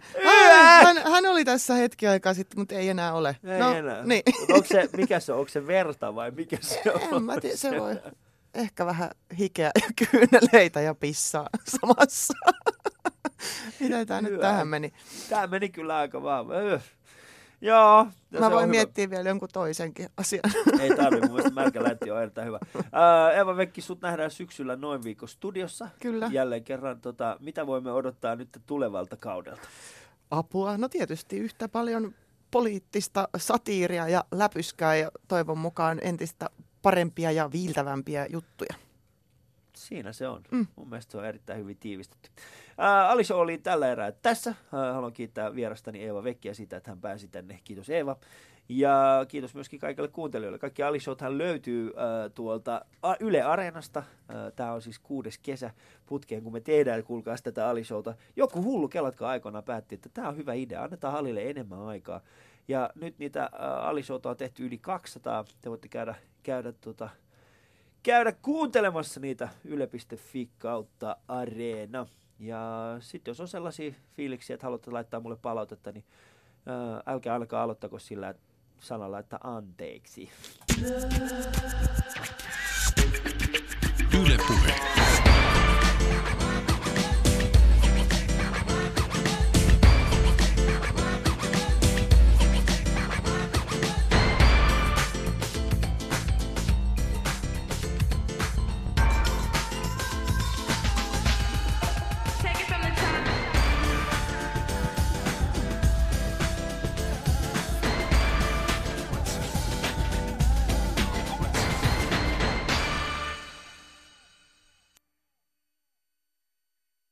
[0.83, 3.35] hän, hän, oli tässä hetki aikaa sitten, mutta ei enää ole.
[3.43, 4.03] Ei no, enää.
[4.05, 4.23] Niin.
[4.53, 5.39] Onko se, mikä se on?
[5.39, 7.17] Onko se verta vai mikä se on?
[7.17, 7.95] En mä tiedä, se voi
[8.53, 12.33] ehkä vähän hikeä ja kyyneleitä ja pissaa samassa.
[13.79, 14.93] Mitä tämä nyt tähän meni?
[15.29, 16.45] Tämä meni kyllä aika vaan.
[17.61, 18.07] Joo.
[18.39, 20.41] Mä voin miettiä vielä jonkun toisenkin asian.
[20.81, 22.59] Ei tarvi, mun mielestä Märkä Länti on erittäin hyvä.
[22.91, 25.89] Ää, Eva Vekki, sut nähdään syksyllä noin viikko studiossa.
[26.01, 26.29] Kyllä.
[26.31, 29.67] Jälleen kerran, tota, mitä voimme odottaa nyt tulevalta kaudelta?
[30.31, 30.77] Apua?
[30.77, 32.13] No tietysti yhtä paljon
[32.51, 36.49] poliittista satiiria ja läpyskää ja toivon mukaan entistä
[36.81, 38.88] parempia ja viiltävämpiä juttuja.
[39.79, 40.41] Siinä se on.
[40.51, 40.67] Mm.
[40.75, 42.29] Mun mielestä se on erittäin hyvin tiivistetty.
[42.77, 44.55] Ää, Aliso oli tällä erää tässä.
[44.73, 47.59] Ää, haluan kiittää vierastani Eeva Vekkiä siitä, että hän pääsi tänne.
[47.63, 48.15] Kiitos Eeva.
[48.69, 50.59] Ja kiitos myöskin kaikille kuuntelijoille.
[50.59, 52.85] Kaikki Alishowthan löytyy ää, tuolta
[53.19, 54.03] Yle Areenasta.
[54.55, 55.71] Tämä on siis kuudes kesä
[56.05, 58.13] putkeen, kun me tehdään, kuulkaa tätä Alishowta.
[58.35, 62.21] Joku hullu kelatkaa aikana päätti, että tämä on hyvä idea, annetaan Halille enemmän aikaa.
[62.67, 63.49] Ja nyt niitä
[63.81, 65.45] Alishowta on tehty yli 200.
[65.61, 67.09] Te voitte käydä, käydä tota,
[68.03, 72.07] käydä kuuntelemassa niitä yle.fi kautta areena.
[72.39, 76.03] Ja sitten jos on sellaisia fiiliksiä, että haluatte laittaa mulle palautetta, niin
[76.65, 78.33] ää, älkää ainakaan aloittako sillä
[78.79, 80.29] sanalla, että anteeksi.
[84.21, 84.98] Yle Puhe.